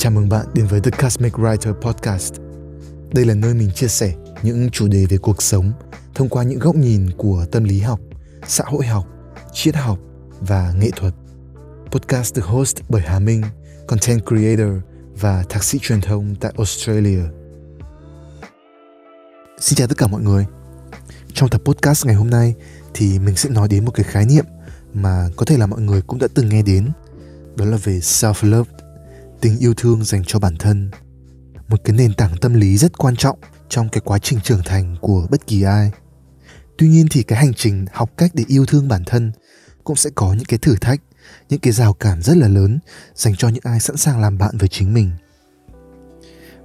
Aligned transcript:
Chào 0.00 0.12
mừng 0.12 0.28
bạn 0.28 0.46
đến 0.54 0.66
với 0.66 0.80
The 0.80 0.90
Cosmic 0.90 1.32
Writer 1.32 1.74
Podcast. 1.74 2.34
Đây 3.12 3.24
là 3.24 3.34
nơi 3.34 3.54
mình 3.54 3.70
chia 3.70 3.88
sẻ 3.88 4.14
những 4.42 4.70
chủ 4.70 4.88
đề 4.88 5.06
về 5.06 5.18
cuộc 5.18 5.42
sống 5.42 5.72
thông 6.14 6.28
qua 6.28 6.42
những 6.42 6.58
góc 6.58 6.76
nhìn 6.76 7.10
của 7.16 7.46
tâm 7.52 7.64
lý 7.64 7.80
học, 7.80 8.00
xã 8.46 8.64
hội 8.66 8.86
học, 8.86 9.06
triết 9.52 9.76
học 9.76 9.98
và 10.40 10.74
nghệ 10.80 10.90
thuật. 10.96 11.14
Podcast 11.90 12.36
được 12.36 12.44
host 12.44 12.76
bởi 12.88 13.02
Hà 13.02 13.18
Minh, 13.18 13.42
content 13.88 14.26
creator 14.26 14.72
và 15.20 15.44
thạc 15.48 15.64
sĩ 15.64 15.78
truyền 15.82 16.00
thông 16.00 16.34
tại 16.34 16.52
Australia. 16.56 17.22
Xin 19.58 19.76
chào 19.76 19.88
tất 19.88 19.98
cả 19.98 20.06
mọi 20.06 20.22
người. 20.22 20.46
Trong 21.32 21.48
tập 21.48 21.60
podcast 21.64 22.06
ngày 22.06 22.14
hôm 22.14 22.30
nay 22.30 22.54
thì 22.94 23.18
mình 23.18 23.36
sẽ 23.36 23.50
nói 23.50 23.68
đến 23.68 23.84
một 23.84 23.92
cái 23.94 24.04
khái 24.04 24.26
niệm 24.26 24.44
mà 24.94 25.28
có 25.36 25.44
thể 25.44 25.56
là 25.56 25.66
mọi 25.66 25.80
người 25.80 26.02
cũng 26.02 26.18
đã 26.18 26.28
từng 26.34 26.48
nghe 26.48 26.62
đến, 26.62 26.90
đó 27.56 27.64
là 27.64 27.76
về 27.76 27.98
self-love 27.98 28.64
tình 29.40 29.58
yêu 29.58 29.74
thương 29.76 30.04
dành 30.04 30.22
cho 30.26 30.38
bản 30.38 30.56
thân. 30.56 30.90
Một 31.68 31.80
cái 31.84 31.96
nền 31.96 32.14
tảng 32.14 32.36
tâm 32.40 32.54
lý 32.54 32.78
rất 32.78 32.98
quan 32.98 33.16
trọng 33.16 33.38
trong 33.68 33.88
cái 33.88 34.00
quá 34.04 34.18
trình 34.18 34.40
trưởng 34.40 34.62
thành 34.64 34.96
của 35.00 35.26
bất 35.30 35.46
kỳ 35.46 35.62
ai. 35.62 35.90
Tuy 36.78 36.88
nhiên 36.88 37.06
thì 37.10 37.22
cái 37.22 37.38
hành 37.38 37.54
trình 37.54 37.86
học 37.92 38.10
cách 38.16 38.30
để 38.34 38.44
yêu 38.48 38.66
thương 38.66 38.88
bản 38.88 39.04
thân 39.04 39.32
cũng 39.84 39.96
sẽ 39.96 40.10
có 40.14 40.34
những 40.34 40.44
cái 40.44 40.58
thử 40.58 40.74
thách, 40.80 41.00
những 41.48 41.60
cái 41.60 41.72
rào 41.72 41.92
cản 41.92 42.22
rất 42.22 42.36
là 42.36 42.48
lớn 42.48 42.78
dành 43.14 43.36
cho 43.36 43.48
những 43.48 43.62
ai 43.64 43.80
sẵn 43.80 43.96
sàng 43.96 44.20
làm 44.20 44.38
bạn 44.38 44.58
với 44.58 44.68
chính 44.68 44.94
mình. 44.94 45.10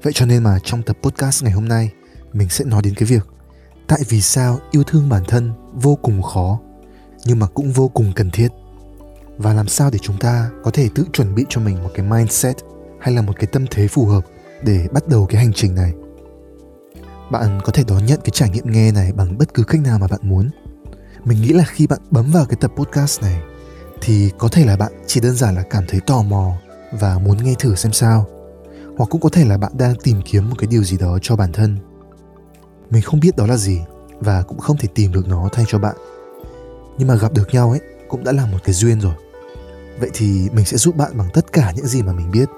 Vậy 0.04 0.14
cho 0.16 0.26
nên 0.26 0.44
mà 0.44 0.60
trong 0.64 0.84
tập 0.84 0.98
podcast 1.04 1.44
ngày 1.44 1.54
hôm 1.54 1.68
nay, 1.68 1.92
mình 2.34 2.50
sẽ 2.50 2.66
nói 2.66 2.82
đến 2.82 2.96
cái 2.96 3.06
việc 3.06 3.28
tại 3.88 4.00
vì 4.10 4.22
sao 4.22 4.60
yêu 4.72 4.84
thương 4.84 5.10
bản 5.10 5.24
thân 5.28 5.52
vô 5.74 5.96
cùng 5.96 6.22
khó, 6.22 6.60
nhưng 7.26 7.40
mà 7.40 7.48
cũng 7.48 7.72
vô 7.72 7.88
cùng 7.88 8.12
cần 8.16 8.32
thiết 8.32 8.48
và 9.38 9.54
làm 9.54 9.68
sao 9.68 9.90
để 9.92 10.00
chúng 10.02 10.18
ta 10.18 10.50
có 10.64 10.72
thể 10.72 10.90
tự 10.96 11.06
chuẩn 11.14 11.36
bị 11.36 11.46
cho 11.50 11.62
mình 11.62 11.84
một 11.84 11.90
cái 11.96 12.06
mindset 12.06 12.56
hay 13.00 13.14
là 13.16 13.22
một 13.22 13.34
cái 13.36 13.48
tâm 13.48 13.66
thế 13.72 13.88
phù 13.88 14.06
hợp 14.06 14.26
để 14.64 14.88
bắt 14.92 15.08
đầu 15.08 15.26
cái 15.26 15.42
hành 15.42 15.54
trình 15.54 15.76
này? 15.76 15.94
Bạn 17.32 17.60
có 17.64 17.72
thể 17.72 17.84
đón 17.88 18.06
nhận 18.06 18.20
cái 18.24 18.32
trải 18.34 18.50
nghiệm 18.50 18.72
nghe 18.72 18.92
này 18.92 19.12
bằng 19.12 19.38
bất 19.38 19.54
cứ 19.54 19.64
cách 19.64 19.82
nào 19.82 20.00
mà 20.00 20.08
bạn 20.08 20.20
muốn. 20.24 20.50
Mình 21.24 21.42
nghĩ 21.42 21.50
là 21.50 21.64
khi 21.64 21.88
bạn 21.88 22.00
bấm 22.12 22.32
vào 22.32 22.46
cái 22.46 22.58
tập 22.62 22.72
podcast 22.76 23.22
này, 23.22 23.42
thì 24.02 24.32
có 24.38 24.48
thể 24.48 24.66
là 24.66 24.78
bạn 24.78 24.92
chỉ 25.08 25.20
đơn 25.20 25.36
giản 25.36 25.56
là 25.56 25.64
cảm 25.70 25.84
thấy 25.88 26.00
tò 26.00 26.22
mò 26.22 26.54
và 26.92 27.18
muốn 27.18 27.44
nghe 27.44 27.56
thử 27.60 27.76
xem 27.76 27.94
sao. 27.94 28.26
Hoặc 28.98 29.06
cũng 29.10 29.22
có 29.22 29.30
thể 29.30 29.46
là 29.46 29.58
bạn 29.58 29.72
đang 29.78 29.96
tìm 29.96 30.22
kiếm 30.26 30.50
một 30.50 30.56
cái 30.60 30.68
điều 30.68 30.84
gì 30.84 30.98
đó 30.98 31.20
cho 31.22 31.36
bản 31.36 31.52
thân. 31.54 31.78
Mình 32.90 33.02
không 33.02 33.20
biết 33.20 33.36
đó 33.36 33.46
là 33.48 33.58
gì 33.58 33.80
và 34.20 34.42
cũng 34.42 34.58
không 34.58 34.78
thể 34.78 34.88
tìm 34.96 35.12
được 35.12 35.28
nó 35.28 35.50
thay 35.52 35.66
cho 35.68 35.80
bạn. 35.80 35.96
Nhưng 36.98 37.08
mà 37.08 37.16
gặp 37.16 37.34
được 37.34 37.54
nhau 37.54 37.70
ấy, 37.70 37.80
cũng 38.08 38.24
đã 38.24 38.32
là 38.32 38.46
một 38.46 38.58
cái 38.64 38.74
duyên 38.74 39.02
rồi 39.02 39.14
vậy 40.00 40.10
thì 40.14 40.50
mình 40.54 40.66
sẽ 40.66 40.78
giúp 40.78 40.96
bạn 40.96 41.18
bằng 41.18 41.30
tất 41.34 41.54
cả 41.54 41.72
những 41.76 41.88
gì 41.88 42.04
mà 42.04 42.14
mình 42.14 42.32
biết. 42.32 42.50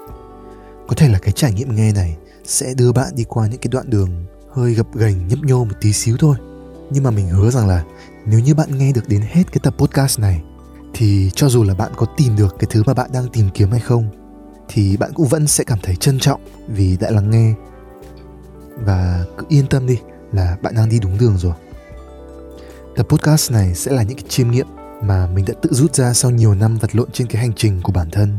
Có 0.88 0.94
thể 0.96 1.08
là 1.08 1.18
cái 1.18 1.32
trải 1.32 1.52
nghiệm 1.52 1.74
nghe 1.74 1.92
này 1.92 2.16
sẽ 2.44 2.74
đưa 2.74 2.92
bạn 2.92 3.14
đi 3.14 3.24
qua 3.28 3.46
những 3.46 3.60
cái 3.60 3.68
đoạn 3.70 3.90
đường 3.90 4.24
hơi 4.52 4.74
gập 4.74 4.86
ghềnh, 4.96 5.28
nhấp 5.28 5.38
nhô 5.38 5.64
một 5.64 5.74
tí 5.80 5.92
xíu 5.92 6.16
thôi. 6.18 6.36
Nhưng 6.90 7.04
mà 7.04 7.10
mình 7.10 7.28
hứa 7.28 7.50
rằng 7.50 7.68
là 7.68 7.84
nếu 8.26 8.40
như 8.40 8.54
bạn 8.54 8.78
nghe 8.78 8.92
được 8.92 9.08
đến 9.08 9.20
hết 9.28 9.42
cái 9.52 9.60
tập 9.62 9.74
podcast 9.78 10.20
này, 10.20 10.42
thì 10.94 11.30
cho 11.34 11.48
dù 11.48 11.64
là 11.64 11.74
bạn 11.74 11.92
có 11.96 12.06
tìm 12.16 12.36
được 12.36 12.56
cái 12.58 12.68
thứ 12.70 12.82
mà 12.86 12.94
bạn 12.94 13.10
đang 13.12 13.28
tìm 13.28 13.48
kiếm 13.54 13.70
hay 13.70 13.80
không, 13.80 14.08
thì 14.68 14.96
bạn 14.96 15.12
cũng 15.14 15.28
vẫn 15.28 15.46
sẽ 15.46 15.64
cảm 15.64 15.78
thấy 15.82 15.96
trân 15.96 16.18
trọng 16.18 16.40
vì 16.68 16.96
đã 16.96 17.10
lắng 17.10 17.30
nghe. 17.30 17.54
Và 18.84 19.24
cứ 19.38 19.46
yên 19.48 19.66
tâm 19.66 19.86
đi 19.86 19.98
là 20.32 20.56
bạn 20.62 20.74
đang 20.74 20.88
đi 20.88 20.98
đúng 20.98 21.18
đường 21.18 21.38
rồi. 21.38 21.54
Tập 22.96 23.06
podcast 23.08 23.52
này 23.52 23.74
sẽ 23.74 23.92
là 23.92 24.02
những 24.02 24.16
cái 24.16 24.26
chiêm 24.28 24.50
nghiệm 24.50 24.66
mà 25.02 25.26
mình 25.26 25.44
đã 25.44 25.54
tự 25.62 25.70
rút 25.72 25.94
ra 25.94 26.12
sau 26.12 26.30
nhiều 26.30 26.54
năm 26.54 26.76
vật 26.76 26.96
lộn 26.96 27.10
trên 27.12 27.26
cái 27.26 27.42
hành 27.42 27.52
trình 27.56 27.80
của 27.82 27.92
bản 27.92 28.10
thân. 28.10 28.38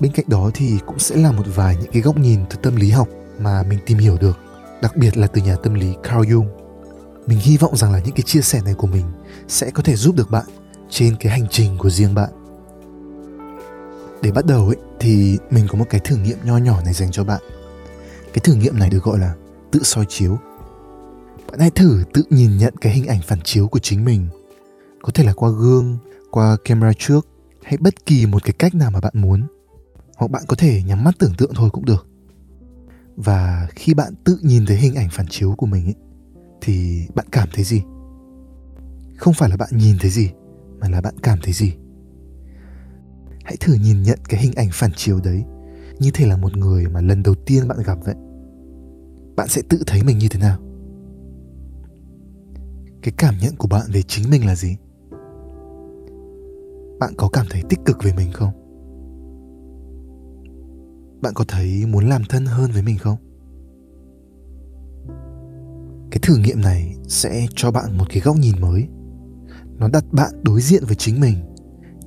Bên 0.00 0.12
cạnh 0.12 0.24
đó 0.28 0.50
thì 0.54 0.78
cũng 0.86 0.98
sẽ 0.98 1.16
là 1.16 1.32
một 1.32 1.44
vài 1.54 1.76
những 1.76 1.92
cái 1.92 2.02
góc 2.02 2.18
nhìn 2.18 2.40
từ 2.50 2.56
tâm 2.62 2.76
lý 2.76 2.90
học 2.90 3.08
mà 3.38 3.62
mình 3.62 3.78
tìm 3.86 3.98
hiểu 3.98 4.16
được, 4.20 4.38
đặc 4.82 4.96
biệt 4.96 5.16
là 5.16 5.26
từ 5.26 5.42
nhà 5.42 5.56
tâm 5.62 5.74
lý 5.74 5.94
Carl 6.02 6.32
Jung. 6.32 6.46
Mình 7.26 7.38
hy 7.38 7.56
vọng 7.56 7.76
rằng 7.76 7.92
là 7.92 7.98
những 7.98 8.14
cái 8.14 8.22
chia 8.22 8.40
sẻ 8.40 8.60
này 8.64 8.74
của 8.74 8.86
mình 8.86 9.04
sẽ 9.48 9.70
có 9.70 9.82
thể 9.82 9.96
giúp 9.96 10.16
được 10.16 10.30
bạn 10.30 10.44
trên 10.90 11.16
cái 11.20 11.32
hành 11.32 11.48
trình 11.50 11.78
của 11.78 11.90
riêng 11.90 12.14
bạn. 12.14 12.30
Để 14.22 14.32
bắt 14.32 14.46
đầu 14.46 14.66
ấy, 14.66 14.76
thì 15.00 15.38
mình 15.50 15.66
có 15.68 15.78
một 15.78 15.84
cái 15.90 16.00
thử 16.04 16.16
nghiệm 16.16 16.38
nho 16.44 16.56
nhỏ 16.56 16.80
này 16.84 16.94
dành 16.94 17.10
cho 17.10 17.24
bạn. 17.24 17.40
Cái 18.32 18.40
thử 18.44 18.54
nghiệm 18.54 18.78
này 18.78 18.90
được 18.90 19.02
gọi 19.02 19.18
là 19.18 19.34
tự 19.70 19.80
soi 19.82 20.04
chiếu. 20.08 20.38
Bạn 21.50 21.60
hãy 21.60 21.70
thử 21.70 22.04
tự 22.14 22.22
nhìn 22.30 22.58
nhận 22.58 22.74
cái 22.80 22.92
hình 22.92 23.06
ảnh 23.06 23.20
phản 23.26 23.40
chiếu 23.44 23.68
của 23.68 23.78
chính 23.78 24.04
mình 24.04 24.28
có 25.02 25.12
thể 25.14 25.24
là 25.24 25.32
qua 25.32 25.50
gương 25.50 25.98
qua 26.30 26.56
camera 26.64 26.92
trước 26.98 27.26
hay 27.64 27.76
bất 27.76 28.06
kỳ 28.06 28.26
một 28.26 28.44
cái 28.44 28.52
cách 28.58 28.74
nào 28.74 28.90
mà 28.90 29.00
bạn 29.00 29.12
muốn. 29.16 29.46
Hoặc 30.16 30.30
bạn 30.30 30.42
có 30.48 30.56
thể 30.56 30.82
nhắm 30.82 31.04
mắt 31.04 31.14
tưởng 31.18 31.32
tượng 31.38 31.52
thôi 31.54 31.70
cũng 31.72 31.84
được. 31.84 32.06
Và 33.16 33.68
khi 33.70 33.94
bạn 33.94 34.14
tự 34.24 34.38
nhìn 34.42 34.66
thấy 34.66 34.76
hình 34.76 34.94
ảnh 34.94 35.08
phản 35.12 35.26
chiếu 35.30 35.54
của 35.54 35.66
mình 35.66 35.84
ấy, 35.84 35.94
thì 36.60 37.06
bạn 37.14 37.26
cảm 37.32 37.48
thấy 37.52 37.64
gì? 37.64 37.82
Không 39.16 39.34
phải 39.34 39.50
là 39.50 39.56
bạn 39.56 39.68
nhìn 39.72 39.96
thấy 40.00 40.10
gì 40.10 40.30
mà 40.80 40.88
là 40.88 41.00
bạn 41.00 41.14
cảm 41.22 41.38
thấy 41.42 41.52
gì? 41.52 41.74
Hãy 43.44 43.56
thử 43.60 43.74
nhìn 43.74 44.02
nhận 44.02 44.18
cái 44.28 44.40
hình 44.40 44.52
ảnh 44.56 44.68
phản 44.72 44.92
chiếu 44.96 45.20
đấy 45.24 45.44
như 45.98 46.10
thể 46.14 46.26
là 46.26 46.36
một 46.36 46.56
người 46.56 46.86
mà 46.86 47.00
lần 47.00 47.22
đầu 47.22 47.34
tiên 47.34 47.68
bạn 47.68 47.78
gặp 47.86 47.98
vậy. 48.04 48.14
Bạn 49.36 49.48
sẽ 49.48 49.62
tự 49.68 49.82
thấy 49.86 50.02
mình 50.02 50.18
như 50.18 50.28
thế 50.28 50.40
nào? 50.40 50.58
Cái 53.02 53.14
cảm 53.16 53.34
nhận 53.40 53.56
của 53.56 53.68
bạn 53.68 53.86
về 53.92 54.02
chính 54.02 54.30
mình 54.30 54.46
là 54.46 54.54
gì? 54.54 54.76
Bạn 57.02 57.14
có 57.16 57.28
cảm 57.28 57.46
thấy 57.50 57.62
tích 57.68 57.80
cực 57.84 58.02
về 58.02 58.12
mình 58.16 58.32
không? 58.32 58.50
Bạn 61.22 61.32
có 61.34 61.44
thấy 61.48 61.86
muốn 61.86 62.08
làm 62.08 62.22
thân 62.28 62.46
hơn 62.46 62.70
với 62.72 62.82
mình 62.82 62.98
không? 62.98 63.16
Cái 66.10 66.18
thử 66.22 66.36
nghiệm 66.36 66.60
này 66.60 66.96
sẽ 67.08 67.46
cho 67.54 67.70
bạn 67.70 67.98
một 67.98 68.04
cái 68.08 68.20
góc 68.20 68.36
nhìn 68.36 68.60
mới. 68.60 68.88
Nó 69.78 69.88
đặt 69.88 70.04
bạn 70.12 70.30
đối 70.42 70.60
diện 70.60 70.84
với 70.86 70.94
chính 70.96 71.20
mình, 71.20 71.34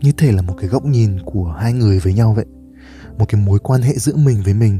như 0.01 0.11
thể 0.17 0.31
là 0.31 0.41
một 0.41 0.53
cái 0.57 0.69
góc 0.69 0.85
nhìn 0.85 1.17
của 1.25 1.55
hai 1.59 1.73
người 1.73 1.99
với 1.99 2.13
nhau 2.13 2.33
vậy. 2.33 2.45
Một 3.17 3.25
cái 3.29 3.41
mối 3.41 3.59
quan 3.59 3.81
hệ 3.81 3.93
giữa 3.93 4.15
mình 4.15 4.41
với 4.43 4.53
mình. 4.53 4.79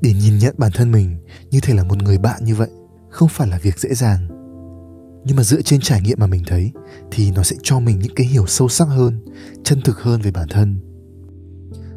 Để 0.00 0.12
nhìn 0.12 0.38
nhận 0.38 0.54
bản 0.58 0.70
thân 0.74 0.92
mình 0.92 1.16
như 1.50 1.60
thể 1.62 1.74
là 1.74 1.84
một 1.84 2.02
người 2.02 2.18
bạn 2.18 2.44
như 2.44 2.54
vậy 2.54 2.70
không 3.10 3.28
phải 3.28 3.48
là 3.48 3.58
việc 3.62 3.78
dễ 3.78 3.94
dàng 3.94 4.37
nhưng 5.24 5.36
mà 5.36 5.42
dựa 5.42 5.62
trên 5.62 5.80
trải 5.80 6.00
nghiệm 6.00 6.18
mà 6.20 6.26
mình 6.26 6.42
thấy, 6.46 6.72
thì 7.10 7.30
nó 7.30 7.42
sẽ 7.42 7.56
cho 7.62 7.80
mình 7.80 7.98
những 7.98 8.14
cái 8.14 8.26
hiểu 8.26 8.46
sâu 8.46 8.68
sắc 8.68 8.84
hơn, 8.84 9.24
chân 9.64 9.80
thực 9.84 10.00
hơn 10.00 10.20
về 10.20 10.30
bản 10.30 10.48
thân. 10.48 10.80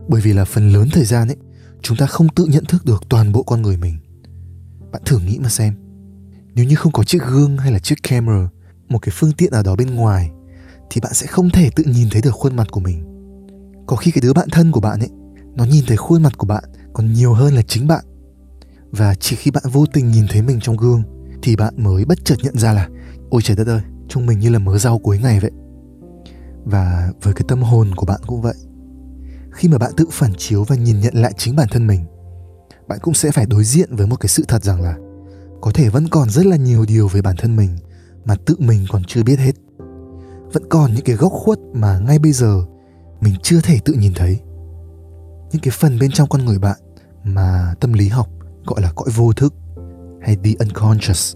Bởi 0.08 0.22
vì 0.22 0.34
là 0.34 0.46
phần 0.46 0.70
lớn 0.74 0.88
thời 0.92 1.06
gian 1.06 1.28
ấy, 1.28 1.38
chúng 1.82 1.98
ta 1.98 2.06
không 2.06 2.30
tự 2.30 2.46
nhận 2.46 2.66
thức 2.66 2.86
được 2.86 3.04
toàn 3.10 3.32
bộ 3.32 3.44
con 3.44 3.62
người 3.62 3.78
mình. 3.78 3.98
Bạn 4.92 5.02
thử 5.06 5.20
nghĩ 5.20 5.40
mà 5.40 5.50
xem, 5.50 5.76
nếu 6.56 6.66
như 6.66 6.76
không 6.76 6.92
có 6.92 7.04
chiếc 7.04 7.22
gương 7.24 7.58
hay 7.58 7.72
là 7.72 7.80
chiếc 7.80 8.04
camera, 8.04 8.50
một 8.90 9.00
cái 9.00 9.14
phương 9.16 9.32
tiện 9.32 9.52
nào 9.52 9.64
đó 9.64 9.76
bên 9.76 9.96
ngoài, 9.96 10.32
thì 10.90 11.02
bạn 11.02 11.14
sẽ 11.14 11.28
không 11.28 11.50
thể 11.50 11.70
tự 11.76 11.84
nhìn 11.84 12.10
thấy 12.12 12.22
được 12.22 12.32
khuôn 12.32 12.56
mặt 12.56 12.68
của 12.72 12.80
mình. 12.80 13.04
Có 13.88 13.96
khi 13.96 14.12
cái 14.12 14.22
đứa 14.22 14.34
bạn 14.34 14.50
thân 14.52 14.72
của 14.72 14.80
bạn 14.80 15.00
ấy, 15.00 15.10
nó 15.56 15.66
nhìn 15.66 15.84
thấy 15.88 15.98
khuôn 15.98 16.24
mặt 16.24 16.38
của 16.38 16.48
bạn 16.48 16.64
còn 16.94 17.14
nhiều 17.14 17.34
hơn 17.34 17.54
là 17.54 17.62
chính 17.62 17.88
bạn. 17.88 18.06
Và 18.92 19.16
chỉ 19.16 19.36
khi 19.36 19.52
bạn 19.52 19.64
vô 19.72 19.86
tình 19.94 20.12
nhìn 20.12 20.26
thấy 20.30 20.42
mình 20.42 20.60
trong 20.62 20.78
gương 20.78 21.04
thì 21.42 21.56
bạn 21.56 21.74
mới 21.78 22.06
bất 22.06 22.26
chợt 22.26 22.36
nhận 22.44 22.58
ra 22.58 22.74
là, 22.74 22.90
ôi 23.30 23.42
trời 23.42 23.58
đất 23.58 23.68
ơi, 23.68 23.82
chúng 24.08 24.26
mình 24.26 24.40
như 24.40 24.50
là 24.50 24.60
mớ 24.60 24.78
rau 24.78 25.00
cuối 25.00 25.20
ngày 25.20 25.40
vậy. 25.40 25.52
Và 26.66 27.12
với 27.22 27.34
cái 27.34 27.46
tâm 27.48 27.62
hồn 27.62 27.96
của 27.96 28.06
bạn 28.06 28.22
cũng 28.28 28.42
vậy. 28.42 28.56
Khi 29.52 29.68
mà 29.68 29.78
bạn 29.78 29.92
tự 29.98 30.06
phản 30.12 30.34
chiếu 30.38 30.64
và 30.64 30.76
nhìn 30.76 31.00
nhận 31.00 31.14
lại 31.14 31.34
chính 31.38 31.56
bản 31.56 31.68
thân 31.72 31.88
mình, 31.88 32.06
bạn 32.88 33.00
cũng 33.02 33.14
sẽ 33.14 33.32
phải 33.32 33.46
đối 33.46 33.64
diện 33.64 33.96
với 33.96 34.08
một 34.08 34.16
cái 34.16 34.28
sự 34.28 34.44
thật 34.48 34.64
rằng 34.64 34.82
là, 34.82 34.98
có 35.62 35.72
thể 35.74 35.90
vẫn 35.90 36.08
còn 36.08 36.30
rất 36.30 36.46
là 36.46 36.56
nhiều 36.56 36.86
điều 36.88 37.08
về 37.08 37.22
bản 37.22 37.36
thân 37.40 37.56
mình 37.56 37.78
mà 38.26 38.36
tự 38.46 38.56
mình 38.60 38.86
còn 38.90 39.04
chưa 39.08 39.24
biết 39.24 39.40
hết. 39.40 39.56
Vẫn 40.54 40.64
còn 40.70 40.94
những 40.94 41.06
cái 41.06 41.16
góc 41.16 41.32
khuất 41.32 41.60
mà 41.74 42.00
ngay 42.00 42.20
bây 42.20 42.32
giờ 42.32 42.66
mình 43.22 43.34
chưa 43.44 43.62
thể 43.62 43.80
tự 43.86 43.94
nhìn 43.94 44.14
thấy. 44.16 44.40
Những 45.52 45.62
cái 45.62 45.72
phần 45.72 46.00
bên 46.00 46.12
trong 46.12 46.30
con 46.30 46.46
người 46.46 46.60
bạn 46.60 46.78
mà 47.24 47.74
tâm 47.80 47.94
lý 47.94 48.08
học 48.08 48.28
gọi 48.66 48.82
là 48.82 48.92
cõi 48.96 49.10
vô 49.16 49.34
thức 49.34 49.54
hay 50.22 50.38
the 50.44 50.52
unconscious 50.60 51.36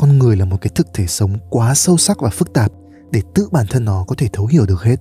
con 0.00 0.18
người 0.18 0.36
là 0.36 0.44
một 0.44 0.56
cái 0.60 0.70
thực 0.74 0.86
thể 0.94 1.06
sống 1.06 1.38
quá 1.50 1.74
sâu 1.74 1.96
sắc 1.96 2.20
và 2.20 2.30
phức 2.30 2.52
tạp 2.52 2.72
để 3.10 3.22
tự 3.34 3.48
bản 3.52 3.66
thân 3.70 3.84
nó 3.84 4.04
có 4.08 4.14
thể 4.18 4.28
thấu 4.32 4.46
hiểu 4.46 4.66
được 4.66 4.82
hết. 4.82 4.96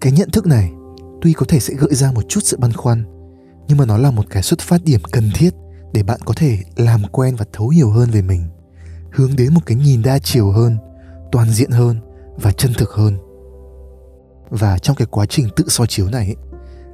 Cái 0.00 0.12
nhận 0.12 0.30
thức 0.30 0.46
này 0.46 0.70
tuy 1.22 1.32
có 1.32 1.46
thể 1.48 1.60
sẽ 1.60 1.74
gợi 1.74 1.94
ra 1.94 2.12
một 2.12 2.22
chút 2.28 2.40
sự 2.44 2.56
băn 2.56 2.72
khoăn 2.72 3.04
nhưng 3.68 3.78
mà 3.78 3.84
nó 3.84 3.98
là 3.98 4.10
một 4.10 4.24
cái 4.30 4.42
xuất 4.42 4.60
phát 4.60 4.84
điểm 4.84 5.00
cần 5.12 5.30
thiết 5.34 5.50
để 5.92 6.02
bạn 6.02 6.20
có 6.24 6.34
thể 6.36 6.58
làm 6.76 7.02
quen 7.12 7.36
và 7.36 7.44
thấu 7.52 7.68
hiểu 7.68 7.90
hơn 7.90 8.10
về 8.10 8.22
mình 8.22 8.48
hướng 9.12 9.36
đến 9.36 9.54
một 9.54 9.60
cái 9.66 9.76
nhìn 9.76 10.02
đa 10.02 10.18
chiều 10.18 10.50
hơn 10.50 10.76
toàn 11.32 11.50
diện 11.50 11.70
hơn 11.70 12.00
và 12.36 12.52
chân 12.52 12.72
thực 12.78 12.90
hơn. 12.90 13.18
Và 14.50 14.78
trong 14.78 14.96
cái 14.96 15.06
quá 15.10 15.26
trình 15.26 15.48
tự 15.56 15.64
soi 15.68 15.86
chiếu 15.86 16.08
này 16.08 16.26
ấy, 16.26 16.36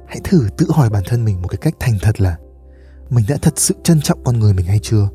hãy 0.07 0.19
thử 0.23 0.47
tự 0.57 0.67
hỏi 0.69 0.89
bản 0.89 1.03
thân 1.05 1.25
mình 1.25 1.41
một 1.41 1.47
cái 1.47 1.57
cách 1.57 1.75
thành 1.79 1.97
thật 2.01 2.21
là 2.21 2.37
mình 3.09 3.25
đã 3.27 3.37
thật 3.41 3.53
sự 3.55 3.75
trân 3.83 4.01
trọng 4.01 4.23
con 4.23 4.39
người 4.39 4.53
mình 4.53 4.65
hay 4.65 4.79
chưa? 4.79 5.09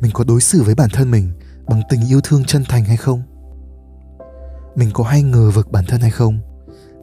Mình 0.00 0.10
có 0.14 0.24
đối 0.24 0.40
xử 0.40 0.62
với 0.62 0.74
bản 0.74 0.90
thân 0.92 1.10
mình 1.10 1.32
bằng 1.66 1.82
tình 1.88 2.08
yêu 2.08 2.20
thương 2.20 2.44
chân 2.44 2.64
thành 2.68 2.84
hay 2.84 2.96
không? 2.96 3.22
Mình 4.76 4.90
có 4.94 5.04
hay 5.04 5.22
ngờ 5.22 5.50
vực 5.50 5.72
bản 5.72 5.84
thân 5.88 6.00
hay 6.00 6.10
không? 6.10 6.38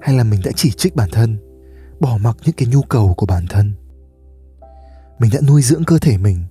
Hay 0.01 0.15
là 0.15 0.23
mình 0.23 0.41
đã 0.43 0.51
chỉ 0.55 0.71
trích 0.71 0.95
bản 0.95 1.09
thân, 1.11 1.37
bỏ 1.99 2.17
mặc 2.17 2.37
những 2.45 2.55
cái 2.55 2.67
nhu 2.67 2.81
cầu 2.81 3.13
của 3.17 3.25
bản 3.25 3.45
thân? 3.49 3.73
Mình 5.19 5.31
đã 5.33 5.39
nuôi 5.47 5.61
dưỡng 5.61 5.83
cơ 5.83 5.97
thể 5.97 6.17
mình, 6.17 6.43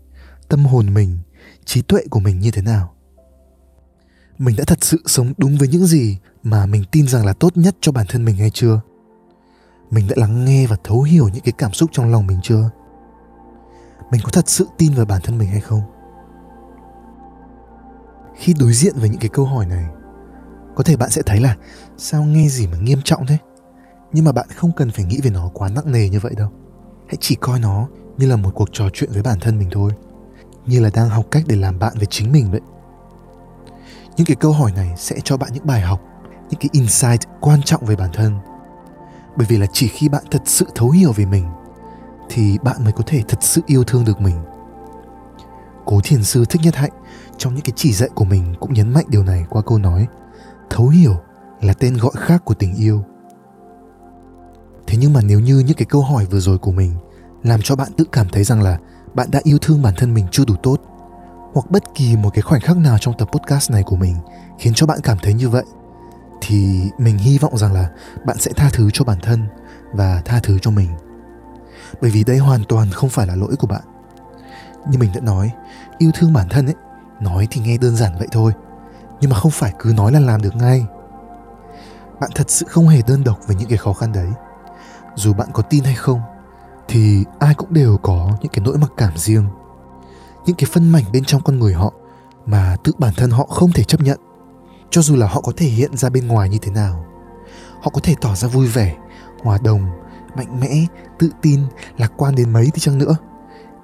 tâm 0.49 0.65
hồn 0.65 0.95
mình, 0.95 1.19
trí 1.65 1.83
tuệ 1.83 2.01
của 2.11 2.21
mình 2.21 2.41
như 2.41 2.51
thế 2.51 2.63
nào? 2.63 2.95
Mình 4.39 4.57
đã 4.57 4.65
thật 4.67 4.79
sự 4.85 5.03
sống 5.07 5.33
đúng 5.39 5.57
với 5.59 5.69
những 5.69 5.87
gì 5.87 6.19
mà 6.43 6.67
mình 6.67 6.85
tin 6.93 7.09
rằng 7.09 7.27
là 7.27 7.33
tốt 7.33 7.57
nhất 7.57 7.77
cho 7.81 7.93
bản 7.93 8.07
thân 8.09 8.25
mình 8.25 8.37
hay 8.37 8.51
chưa? 8.51 8.81
Mình 9.91 10.09
đã 10.09 10.15
lắng 10.19 10.45
nghe 10.45 10.67
và 10.67 10.77
thấu 10.85 11.03
hiểu 11.03 11.29
những 11.29 11.43
cái 11.45 11.53
cảm 11.59 11.73
xúc 11.73 11.91
trong 11.93 12.11
lòng 12.11 12.27
mình 12.27 12.41
chưa? 12.43 12.71
Mình 14.11 14.21
có 14.25 14.31
thật 14.31 14.49
sự 14.49 14.67
tin 14.79 14.95
vào 14.95 15.07
bản 15.07 15.21
thân 15.25 15.39
mình 15.39 15.49
hay 15.49 15.61
không? 15.61 15.92
Khi 18.37 18.55
đối 18.61 18.73
diện 18.73 18.95
với 18.97 19.09
những 19.09 19.21
cái 19.21 19.29
câu 19.29 19.45
hỏi 19.45 19.67
này, 19.67 19.85
có 20.75 20.85
thể 20.85 20.97
bạn 20.97 21.11
sẽ 21.11 21.23
thấy 21.27 21.41
là 21.41 21.57
sao 21.97 22.25
nghe 22.25 22.49
gì 22.49 22.67
mà 22.67 22.79
nghiêm 22.79 22.99
trọng 23.05 23.27
thế? 23.27 23.37
Nhưng 24.13 24.25
mà 24.25 24.33
bạn 24.33 24.47
không 24.57 24.73
cần 24.77 24.91
phải 24.91 25.05
nghĩ 25.05 25.21
về 25.23 25.31
nó 25.31 25.51
quá 25.55 25.69
nặng 25.69 25.93
nề 25.93 26.09
như 26.09 26.21
vậy 26.21 26.33
đâu. 26.37 26.49
Hãy 27.07 27.17
chỉ 27.21 27.35
coi 27.35 27.61
nó 27.61 27.89
như 28.19 28.27
là 28.27 28.37
một 28.37 28.51
cuộc 28.55 28.69
trò 28.73 28.85
chuyện 28.93 29.11
với 29.13 29.23
bản 29.23 29.41
thân 29.41 29.59
mình 29.59 29.69
thôi. 29.73 29.93
Như 30.67 30.81
là 30.81 30.91
đang 30.95 31.09
học 31.09 31.25
cách 31.31 31.45
để 31.47 31.57
làm 31.57 31.79
bạn 31.79 31.93
với 31.97 32.07
chính 32.07 32.33
mình 32.33 32.51
vậy. 32.51 32.61
Những 34.17 34.27
cái 34.27 34.37
câu 34.37 34.53
hỏi 34.53 34.73
này 34.77 34.95
sẽ 34.97 35.17
cho 35.25 35.37
bạn 35.37 35.51
những 35.53 35.67
bài 35.67 35.81
học, 35.81 36.01
những 36.51 36.61
cái 36.61 36.69
insight 36.73 37.21
quan 37.41 37.63
trọng 37.63 37.85
về 37.85 37.97
bản 37.97 38.11
thân. 38.13 38.35
Bởi 39.37 39.47
vì 39.47 39.59
là 39.59 39.67
chỉ 39.73 39.89
khi 39.89 40.09
bạn 40.09 40.25
thật 40.31 40.43
sự 40.45 40.67
thấu 40.75 40.91
hiểu 40.91 41.13
về 41.13 41.27
mình, 41.27 41.47
thì 42.29 42.59
bạn 42.63 42.85
mới 42.85 42.93
có 42.93 43.03
thể 43.07 43.23
thật 43.29 43.39
sự 43.41 43.61
yêu 43.67 43.85
thương 43.85 44.05
được 44.05 44.21
mình. 44.21 44.37
Cố 45.85 46.01
thiền 46.05 46.25
sư 46.25 46.45
thích 46.45 46.63
nhất 46.65 46.75
hạnh 46.77 46.93
trong 47.43 47.55
những 47.55 47.65
cái 47.65 47.73
chỉ 47.77 47.93
dạy 47.93 48.09
của 48.15 48.25
mình 48.25 48.55
cũng 48.61 48.73
nhấn 48.73 48.93
mạnh 48.93 49.05
điều 49.09 49.25
này 49.25 49.45
qua 49.51 49.63
câu 49.63 49.79
nói, 49.79 50.07
thấu 50.71 50.89
hiểu 50.89 51.17
là 51.61 51.75
tên 51.75 51.97
gọi 51.97 52.13
khác 52.17 52.45
của 52.45 52.55
tình 52.55 52.75
yêu. 52.75 53.05
Thế 54.87 54.99
nhưng 55.01 55.13
mà 55.13 55.21
nếu 55.25 55.41
như 55.41 55.59
những 55.59 55.77
cái 55.77 55.87
câu 55.87 56.03
hỏi 56.03 56.27
vừa 56.31 56.41
rồi 56.41 56.59
của 56.59 56.73
mình 56.73 56.95
làm 57.43 57.61
cho 57.63 57.77
bạn 57.77 57.93
tự 57.97 58.05
cảm 58.13 58.29
thấy 58.29 58.45
rằng 58.45 58.63
là 58.63 58.79
bạn 59.15 59.29
đã 59.31 59.41
yêu 59.43 59.59
thương 59.59 59.83
bản 59.83 59.95
thân 59.97 60.15
mình 60.15 60.27
chưa 60.31 60.45
đủ 60.45 60.55
tốt, 60.63 60.77
hoặc 61.55 61.71
bất 61.71 61.83
kỳ 61.95 62.17
một 62.17 62.31
cái 62.35 62.43
khoảnh 62.43 62.61
khắc 62.61 62.77
nào 62.77 62.99
trong 63.01 63.15
tập 63.19 63.29
podcast 63.33 63.71
này 63.71 63.83
của 63.83 63.97
mình 63.97 64.17
khiến 64.59 64.73
cho 64.75 64.87
bạn 64.87 64.99
cảm 65.03 65.19
thấy 65.23 65.35
như 65.35 65.49
vậy, 65.49 65.65
thì 66.41 66.91
mình 66.99 67.19
hy 67.19 67.39
vọng 67.39 67.59
rằng 67.59 67.73
là 67.73 67.91
bạn 68.27 68.37
sẽ 68.39 68.53
tha 68.57 68.71
thứ 68.73 68.91
cho 68.93 69.05
bản 69.05 69.19
thân 69.23 69.47
và 69.93 70.23
tha 70.25 70.41
thứ 70.43 70.59
cho 70.63 70.71
mình. 70.71 70.89
Bởi 72.01 72.11
vì 72.11 72.25
đây 72.25 72.39
hoàn 72.39 72.65
toàn 72.69 72.91
không 72.91 73.11
phải 73.11 73.27
là 73.27 73.35
lỗi 73.35 73.57
của 73.59 73.67
bạn. 73.67 73.83
Như 74.91 74.99
mình 74.99 75.11
đã 75.15 75.21
nói, 75.21 75.51
yêu 75.99 76.11
thương 76.15 76.33
bản 76.33 76.49
thân 76.49 76.67
ấy 76.67 76.75
nói 77.23 77.49
thì 77.51 77.61
nghe 77.61 77.79
đơn 77.79 77.97
giản 77.97 78.13
vậy 78.19 78.29
thôi. 78.33 78.53
Nhưng 79.21 79.31
mà 79.31 79.37
không 79.37 79.51
phải 79.51 79.73
cứ 79.79 79.93
nói 79.97 80.13
là 80.13 80.21
làm 80.21 80.43
được 80.43 80.57
ngay. 80.57 80.87
Bạn 82.21 82.31
thật 82.35 82.51
sự 82.51 82.67
không 82.69 82.89
hề 82.89 83.03
đơn 83.07 83.25
độc 83.25 83.39
với 83.47 83.57
những 83.57 83.69
cái 83.69 83.79
khó 83.79 83.93
khăn 83.93 84.13
đấy. 84.13 84.29
Dù 85.15 85.33
bạn 85.33 85.49
có 85.53 85.63
tin 85.63 85.85
hay 85.85 85.95
không, 85.95 86.21
thì 86.89 87.25
ai 87.39 87.55
cũng 87.55 87.75
đều 87.75 87.99
có 88.03 88.31
những 88.41 88.53
cái 88.53 88.65
nỗi 88.65 88.79
mặc 88.79 88.91
cảm 88.97 89.17
riêng. 89.17 89.47
Những 90.47 90.57
cái 90.57 90.71
phân 90.73 90.93
mảnh 90.93 91.05
bên 91.13 91.25
trong 91.25 91.43
con 91.43 91.59
người 91.59 91.75
họ 91.75 91.93
mà 92.47 92.77
tự 92.85 92.93
bản 92.99 93.15
thân 93.17 93.31
họ 93.31 93.47
không 93.47 93.73
thể 93.73 93.85
chấp 93.85 94.01
nhận. 94.01 94.19
Cho 94.91 95.03
dù 95.03 95.17
là 95.17 95.27
họ 95.27 95.41
có 95.41 95.53
thể 95.57 95.67
hiện 95.67 95.97
ra 95.97 96.09
bên 96.09 96.29
ngoài 96.29 96.49
như 96.49 96.59
thế 96.63 96.73
nào, 96.73 97.05
họ 97.83 97.91
có 97.91 98.01
thể 98.03 98.15
tỏ 98.21 98.35
ra 98.35 98.49
vui 98.49 98.67
vẻ, 98.67 98.97
hòa 99.43 99.59
đồng, 99.65 99.87
mạnh 100.37 100.61
mẽ, 100.61 100.87
tự 101.19 101.31
tin, 101.43 101.61
lạc 101.99 102.13
quan 102.17 102.35
đến 102.35 102.53
mấy 102.53 102.71
thì 102.75 102.81
chăng 102.81 102.99
nữa, 102.99 103.17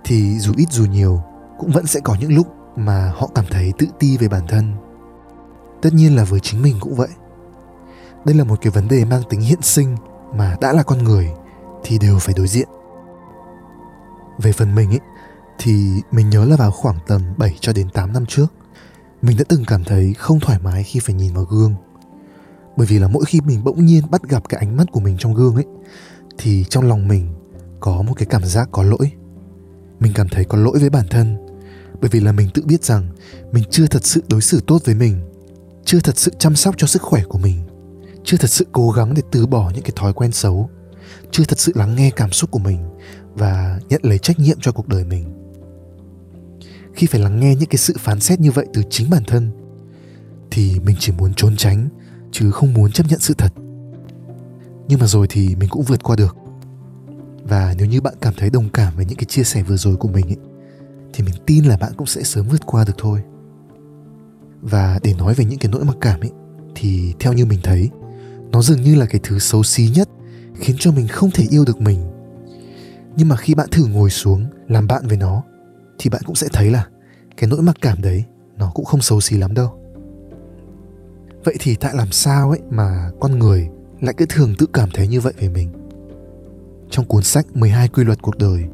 thì 0.05 0.39
dù 0.39 0.53
ít 0.57 0.67
dù 0.71 0.85
nhiều 0.85 1.23
cũng 1.59 1.71
vẫn 1.71 1.87
sẽ 1.87 2.01
có 2.01 2.17
những 2.21 2.35
lúc 2.35 2.47
mà 2.79 3.13
họ 3.17 3.31
cảm 3.35 3.45
thấy 3.51 3.73
tự 3.79 3.87
ti 3.99 4.17
về 4.17 4.29
bản 4.29 4.47
thân. 4.49 4.73
Tất 5.83 5.95
nhiên 5.95 6.17
là 6.17 6.25
với 6.25 6.41
chính 6.41 6.63
mình 6.63 6.77
cũng 6.81 6.95
vậy. 6.95 7.09
Đây 8.25 8.35
là 8.35 8.45
một 8.45 8.59
cái 8.61 8.71
vấn 8.71 8.89
đề 8.89 9.05
mang 9.05 9.23
tính 9.31 9.41
hiện 9.41 9.63
sinh 9.63 9.97
mà 10.35 10.57
đã 10.61 10.73
là 10.73 10.83
con 10.83 11.05
người 11.05 11.31
thì 11.85 11.99
đều 11.99 12.19
phải 12.19 12.35
đối 12.37 12.49
diện. 12.49 12.69
Về 14.39 14.53
phần 14.53 14.75
mình 14.75 14.91
ấy, 14.91 15.01
thì 15.59 16.03
mình 16.11 16.31
nhớ 16.31 16.45
là 16.45 16.57
vào 16.57 16.71
khoảng 16.71 16.97
tầm 17.07 17.23
7 17.37 17.57
cho 17.61 17.73
đến 17.73 17.91
8 17.91 18.13
năm 18.13 18.27
trước, 18.27 18.47
mình 19.23 19.37
đã 19.37 19.45
từng 19.49 19.65
cảm 19.67 19.85
thấy 19.85 20.15
không 20.15 20.41
thoải 20.41 20.59
mái 20.63 20.83
khi 20.83 21.01
phải 21.01 21.15
nhìn 21.15 21.35
vào 21.35 21.45
gương. 21.45 21.75
Bởi 22.77 22.87
vì 22.87 22.99
là 22.99 23.09
mỗi 23.09 23.25
khi 23.25 23.41
mình 23.41 23.65
bỗng 23.65 23.87
nhiên 23.87 24.11
bắt 24.11 24.23
gặp 24.23 24.49
cái 24.49 24.61
ánh 24.61 24.77
mắt 24.77 24.85
của 24.93 25.01
mình 25.01 25.17
trong 25.19 25.35
gương 25.35 25.55
ấy, 25.55 25.67
thì 26.39 26.65
trong 26.65 26.89
lòng 26.89 27.09
mình 27.09 27.35
có 27.81 28.03
một 28.03 28.15
cái 28.17 28.27
cảm 28.27 28.45
giác 28.45 28.69
có 28.73 28.83
lỗi. 28.83 29.13
Mình 30.01 30.13
cảm 30.15 30.29
thấy 30.29 30.45
có 30.45 30.59
lỗi 30.59 30.79
với 30.79 30.91
bản 30.91 31.07
thân 31.11 31.48
bởi 32.01 32.11
vì 32.13 32.21
là 32.21 32.33
mình 32.33 32.49
tự 32.55 32.63
biết 32.67 32.85
rằng 32.85 33.09
mình 33.53 33.65
chưa 33.71 33.87
thật 33.87 34.05
sự 34.05 34.23
đối 34.29 34.41
xử 34.41 34.61
tốt 34.67 34.83
với 34.85 34.95
mình 34.95 35.21
chưa 35.85 36.01
thật 36.01 36.19
sự 36.19 36.33
chăm 36.39 36.57
sóc 36.57 36.75
cho 36.79 36.87
sức 36.87 37.03
khỏe 37.03 37.23
của 37.25 37.39
mình 37.39 37.63
chưa 38.25 38.37
thật 38.37 38.51
sự 38.51 38.67
cố 38.73 38.91
gắng 38.91 39.15
để 39.15 39.23
từ 39.31 39.47
bỏ 39.47 39.71
những 39.75 39.83
cái 39.83 39.93
thói 39.97 40.13
quen 40.13 40.33
xấu 40.33 40.71
chưa 41.31 41.45
thật 41.45 41.59
sự 41.59 41.73
lắng 41.75 41.97
nghe 41.97 42.11
cảm 42.11 42.33
xúc 42.33 42.51
của 42.51 42.59
mình 42.59 42.79
và 43.35 43.81
nhận 43.89 44.01
lấy 44.05 44.19
trách 44.19 44.39
nhiệm 44.39 44.61
cho 44.61 44.73
cuộc 44.73 44.89
đời 44.89 45.05
mình. 45.05 45.25
Khi 46.95 47.07
phải 47.07 47.21
lắng 47.21 47.41
nghe 47.41 47.55
những 47.55 47.69
cái 47.69 47.79
sự 47.79 47.95
phán 47.99 48.21
xét 48.21 48.41
như 48.41 48.51
vậy 48.51 48.67
từ 48.73 48.83
chính 48.91 49.11
bản 49.11 49.23
thân 49.27 49.51
thì 50.51 50.81
mình 50.81 50.97
chỉ 50.99 51.13
muốn 51.13 51.35
trốn 51.35 51.57
tránh 51.57 51.89
chứ 52.33 52.51
không 52.51 52.75
muốn 52.75 52.93
chấp 52.93 53.07
nhận 53.09 53.21
sự 53.21 53.35
thật. 53.39 53.53
Nhưng 54.89 54.99
mà 55.01 55.07
rồi 55.07 55.27
thì 55.31 55.57
mình 55.57 55.69
cũng 55.69 55.83
vượt 55.83 56.03
qua 56.03 56.17
được. 56.17 56.37
Và 57.43 57.75
nếu 57.79 57.87
như 57.87 58.01
bạn 58.01 58.15
cảm 58.21 58.35
thấy 58.37 58.51
đồng 58.51 58.69
cảm 58.69 58.97
với 58.97 59.05
những 59.05 59.19
cái 59.19 59.25
chia 59.25 59.45
sẻ 59.45 59.63
vừa 59.63 59.77
rồi 59.77 59.97
của 59.97 60.09
mình 60.09 60.27
ấy, 60.27 60.37
thì 61.13 61.25
mình 61.25 61.35
tin 61.47 61.65
là 61.65 61.77
bạn 61.77 61.93
cũng 61.97 62.07
sẽ 62.07 62.23
sớm 62.23 62.47
vượt 62.49 62.67
qua 62.67 62.85
được 62.85 62.95
thôi. 62.99 63.23
Và 64.61 64.99
để 65.03 65.15
nói 65.15 65.35
về 65.35 65.45
những 65.45 65.59
cái 65.59 65.73
nỗi 65.73 65.85
mặc 65.85 65.97
cảm 66.01 66.21
ấy, 66.21 66.31
thì 66.75 67.15
theo 67.21 67.33
như 67.33 67.47
mình 67.47 67.61
thấy, 67.63 67.91
nó 68.51 68.63
dường 68.63 68.83
như 68.83 68.95
là 68.95 69.07
cái 69.07 69.21
thứ 69.25 69.39
xấu 69.39 69.63
xí 69.63 69.91
nhất 69.95 70.09
khiến 70.55 70.77
cho 70.79 70.93
mình 70.93 71.09
không 71.09 71.31
thể 71.31 71.47
yêu 71.51 71.65
được 71.65 71.81
mình. 71.81 72.01
Nhưng 73.17 73.29
mà 73.29 73.37
khi 73.37 73.55
bạn 73.55 73.69
thử 73.71 73.87
ngồi 73.87 74.11
xuống 74.11 74.45
làm 74.69 74.87
bạn 74.87 75.07
với 75.07 75.17
nó, 75.17 75.43
thì 75.99 76.11
bạn 76.11 76.23
cũng 76.27 76.35
sẽ 76.37 76.49
thấy 76.53 76.71
là 76.71 76.87
cái 77.37 77.51
nỗi 77.51 77.63
mặc 77.63 77.77
cảm 77.81 78.03
đấy 78.03 78.25
nó 78.57 78.71
cũng 78.75 78.85
không 78.85 79.01
xấu 79.01 79.21
xí 79.21 79.37
lắm 79.37 79.55
đâu. 79.55 79.79
Vậy 81.45 81.57
thì 81.61 81.75
tại 81.75 81.95
làm 81.95 82.11
sao 82.11 82.51
ấy 82.51 82.61
mà 82.71 83.11
con 83.21 83.39
người 83.39 83.69
lại 84.01 84.15
cứ 84.17 84.27
thường 84.29 84.55
tự 84.59 84.67
cảm 84.73 84.89
thấy 84.95 85.09
như 85.09 85.21
vậy 85.21 85.33
về 85.39 85.49
mình? 85.49 85.69
Trong 86.91 87.05
cuốn 87.05 87.23
sách 87.23 87.47
12 87.55 87.89
quy 87.89 88.05
luật 88.05 88.23
cuộc 88.23 88.39
đời, 88.39 88.65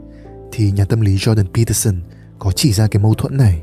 thì 0.52 0.70
nhà 0.70 0.84
tâm 0.84 1.00
lý 1.00 1.16
Jordan 1.16 1.46
Peterson 1.54 1.94
có 2.38 2.52
chỉ 2.52 2.72
ra 2.72 2.86
cái 2.86 3.02
mâu 3.02 3.14
thuẫn 3.14 3.36
này. 3.36 3.62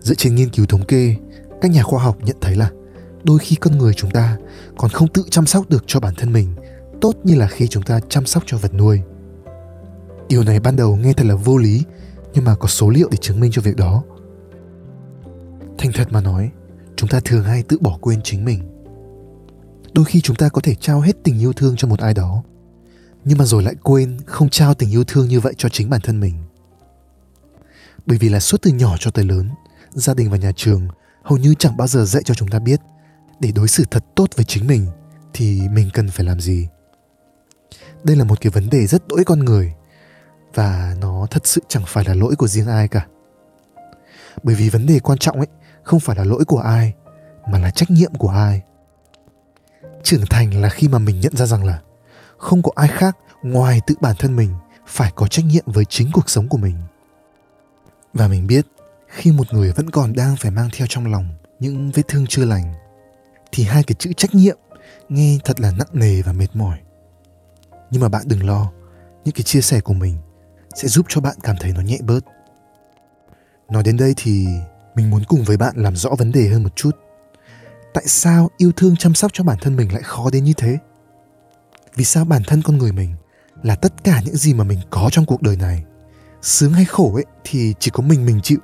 Dựa 0.00 0.14
trên 0.14 0.34
nghiên 0.34 0.50
cứu 0.50 0.66
thống 0.66 0.84
kê, 0.84 1.16
các 1.60 1.70
nhà 1.70 1.82
khoa 1.82 2.02
học 2.02 2.16
nhận 2.22 2.36
thấy 2.40 2.56
là 2.56 2.70
đôi 3.24 3.38
khi 3.38 3.56
con 3.56 3.78
người 3.78 3.94
chúng 3.94 4.10
ta 4.10 4.38
còn 4.76 4.90
không 4.90 5.08
tự 5.08 5.24
chăm 5.30 5.46
sóc 5.46 5.70
được 5.70 5.84
cho 5.86 6.00
bản 6.00 6.14
thân 6.16 6.32
mình 6.32 6.54
tốt 7.00 7.16
như 7.24 7.34
là 7.34 7.46
khi 7.46 7.68
chúng 7.68 7.82
ta 7.82 8.00
chăm 8.08 8.26
sóc 8.26 8.42
cho 8.46 8.58
vật 8.58 8.74
nuôi. 8.74 9.00
Điều 10.28 10.44
này 10.44 10.60
ban 10.60 10.76
đầu 10.76 10.96
nghe 10.96 11.12
thật 11.12 11.26
là 11.26 11.34
vô 11.34 11.56
lý, 11.56 11.82
nhưng 12.34 12.44
mà 12.44 12.54
có 12.54 12.68
số 12.68 12.90
liệu 12.90 13.08
để 13.10 13.16
chứng 13.16 13.40
minh 13.40 13.50
cho 13.52 13.62
việc 13.62 13.76
đó. 13.76 14.02
Thành 15.78 15.92
thật 15.94 16.08
mà 16.10 16.20
nói, 16.20 16.50
chúng 16.96 17.08
ta 17.08 17.20
thường 17.24 17.44
hay 17.44 17.62
tự 17.62 17.78
bỏ 17.80 17.98
quên 18.00 18.20
chính 18.24 18.44
mình. 18.44 18.62
Đôi 19.92 20.04
khi 20.04 20.20
chúng 20.20 20.36
ta 20.36 20.48
có 20.48 20.60
thể 20.64 20.74
trao 20.74 21.00
hết 21.00 21.16
tình 21.22 21.40
yêu 21.40 21.52
thương 21.52 21.74
cho 21.76 21.88
một 21.88 22.00
ai 22.00 22.14
đó, 22.14 22.42
nhưng 23.24 23.38
mà 23.38 23.44
rồi 23.44 23.62
lại 23.62 23.74
quên 23.82 24.18
không 24.26 24.48
trao 24.48 24.74
tình 24.74 24.90
yêu 24.90 25.04
thương 25.04 25.28
như 25.28 25.40
vậy 25.40 25.54
cho 25.56 25.68
chính 25.68 25.90
bản 25.90 26.00
thân 26.00 26.20
mình. 26.20 26.34
Bởi 28.06 28.18
vì 28.18 28.28
là 28.28 28.40
suốt 28.40 28.62
từ 28.62 28.70
nhỏ 28.70 28.96
cho 28.98 29.10
tới 29.10 29.24
lớn, 29.24 29.50
gia 29.90 30.14
đình 30.14 30.30
và 30.30 30.36
nhà 30.36 30.52
trường 30.56 30.88
hầu 31.22 31.38
như 31.38 31.54
chẳng 31.58 31.76
bao 31.76 31.88
giờ 31.88 32.04
dạy 32.04 32.22
cho 32.22 32.34
chúng 32.34 32.48
ta 32.48 32.58
biết. 32.58 32.80
Để 33.40 33.52
đối 33.52 33.68
xử 33.68 33.84
thật 33.90 34.04
tốt 34.14 34.26
với 34.36 34.44
chính 34.44 34.66
mình 34.66 34.86
thì 35.32 35.68
mình 35.68 35.90
cần 35.94 36.08
phải 36.08 36.26
làm 36.26 36.40
gì? 36.40 36.68
Đây 38.04 38.16
là 38.16 38.24
một 38.24 38.40
cái 38.40 38.50
vấn 38.50 38.70
đề 38.70 38.86
rất 38.86 39.08
đỗi 39.08 39.24
con 39.24 39.38
người 39.38 39.74
và 40.54 40.96
nó 41.00 41.26
thật 41.30 41.46
sự 41.46 41.60
chẳng 41.68 41.82
phải 41.86 42.04
là 42.04 42.14
lỗi 42.14 42.36
của 42.36 42.48
riêng 42.48 42.66
ai 42.66 42.88
cả. 42.88 43.06
Bởi 44.42 44.54
vì 44.54 44.70
vấn 44.70 44.86
đề 44.86 44.98
quan 44.98 45.18
trọng 45.18 45.36
ấy 45.36 45.48
không 45.82 46.00
phải 46.00 46.16
là 46.16 46.24
lỗi 46.24 46.44
của 46.44 46.58
ai 46.58 46.92
mà 47.50 47.58
là 47.58 47.70
trách 47.70 47.90
nhiệm 47.90 48.14
của 48.14 48.28
ai. 48.28 48.62
Trưởng 50.02 50.26
thành 50.30 50.60
là 50.60 50.68
khi 50.68 50.88
mà 50.88 50.98
mình 50.98 51.20
nhận 51.20 51.36
ra 51.36 51.46
rằng 51.46 51.64
là 51.64 51.80
không 52.36 52.62
có 52.62 52.70
ai 52.74 52.88
khác 52.88 53.16
ngoài 53.42 53.80
tự 53.86 53.94
bản 54.00 54.16
thân 54.18 54.36
mình 54.36 54.54
phải 54.86 55.12
có 55.14 55.26
trách 55.26 55.44
nhiệm 55.44 55.64
với 55.66 55.84
chính 55.84 56.10
cuộc 56.12 56.30
sống 56.30 56.48
của 56.48 56.58
mình 56.58 56.76
và 58.14 58.28
mình 58.28 58.46
biết, 58.46 58.66
khi 59.06 59.32
một 59.32 59.54
người 59.54 59.72
vẫn 59.72 59.90
còn 59.90 60.12
đang 60.12 60.36
phải 60.36 60.50
mang 60.50 60.68
theo 60.76 60.86
trong 60.90 61.06
lòng 61.06 61.28
những 61.60 61.90
vết 61.90 62.02
thương 62.08 62.26
chưa 62.28 62.44
lành, 62.44 62.74
thì 63.52 63.64
hai 63.64 63.82
cái 63.82 63.94
chữ 63.98 64.12
trách 64.12 64.34
nhiệm 64.34 64.58
nghe 65.08 65.38
thật 65.44 65.60
là 65.60 65.72
nặng 65.78 65.88
nề 65.92 66.22
và 66.22 66.32
mệt 66.32 66.48
mỏi. 66.54 66.78
Nhưng 67.90 68.02
mà 68.02 68.08
bạn 68.08 68.22
đừng 68.26 68.46
lo, 68.46 68.72
những 69.24 69.34
cái 69.34 69.42
chia 69.42 69.60
sẻ 69.60 69.80
của 69.80 69.94
mình 69.94 70.16
sẽ 70.74 70.88
giúp 70.88 71.06
cho 71.08 71.20
bạn 71.20 71.36
cảm 71.42 71.56
thấy 71.60 71.72
nó 71.72 71.80
nhẹ 71.80 71.98
bớt. 72.02 72.20
Nói 73.70 73.82
đến 73.82 73.96
đây 73.96 74.14
thì 74.16 74.46
mình 74.94 75.10
muốn 75.10 75.22
cùng 75.28 75.42
với 75.44 75.56
bạn 75.56 75.76
làm 75.76 75.96
rõ 75.96 76.10
vấn 76.18 76.32
đề 76.32 76.48
hơn 76.48 76.62
một 76.62 76.76
chút. 76.76 76.90
Tại 77.94 78.04
sao 78.06 78.50
yêu 78.56 78.72
thương 78.76 78.96
chăm 78.96 79.14
sóc 79.14 79.30
cho 79.34 79.44
bản 79.44 79.58
thân 79.60 79.76
mình 79.76 79.92
lại 79.92 80.02
khó 80.02 80.30
đến 80.30 80.44
như 80.44 80.52
thế? 80.56 80.78
Vì 81.94 82.04
sao 82.04 82.24
bản 82.24 82.42
thân 82.46 82.62
con 82.62 82.78
người 82.78 82.92
mình 82.92 83.14
là 83.62 83.74
tất 83.74 84.04
cả 84.04 84.20
những 84.24 84.36
gì 84.36 84.54
mà 84.54 84.64
mình 84.64 84.78
có 84.90 85.08
trong 85.12 85.26
cuộc 85.26 85.42
đời 85.42 85.56
này? 85.56 85.84
Sướng 86.42 86.72
hay 86.72 86.84
khổ 86.84 87.14
ấy 87.14 87.24
thì 87.44 87.74
chỉ 87.78 87.90
có 87.90 88.02
mình 88.02 88.26
mình 88.26 88.40
chịu. 88.42 88.58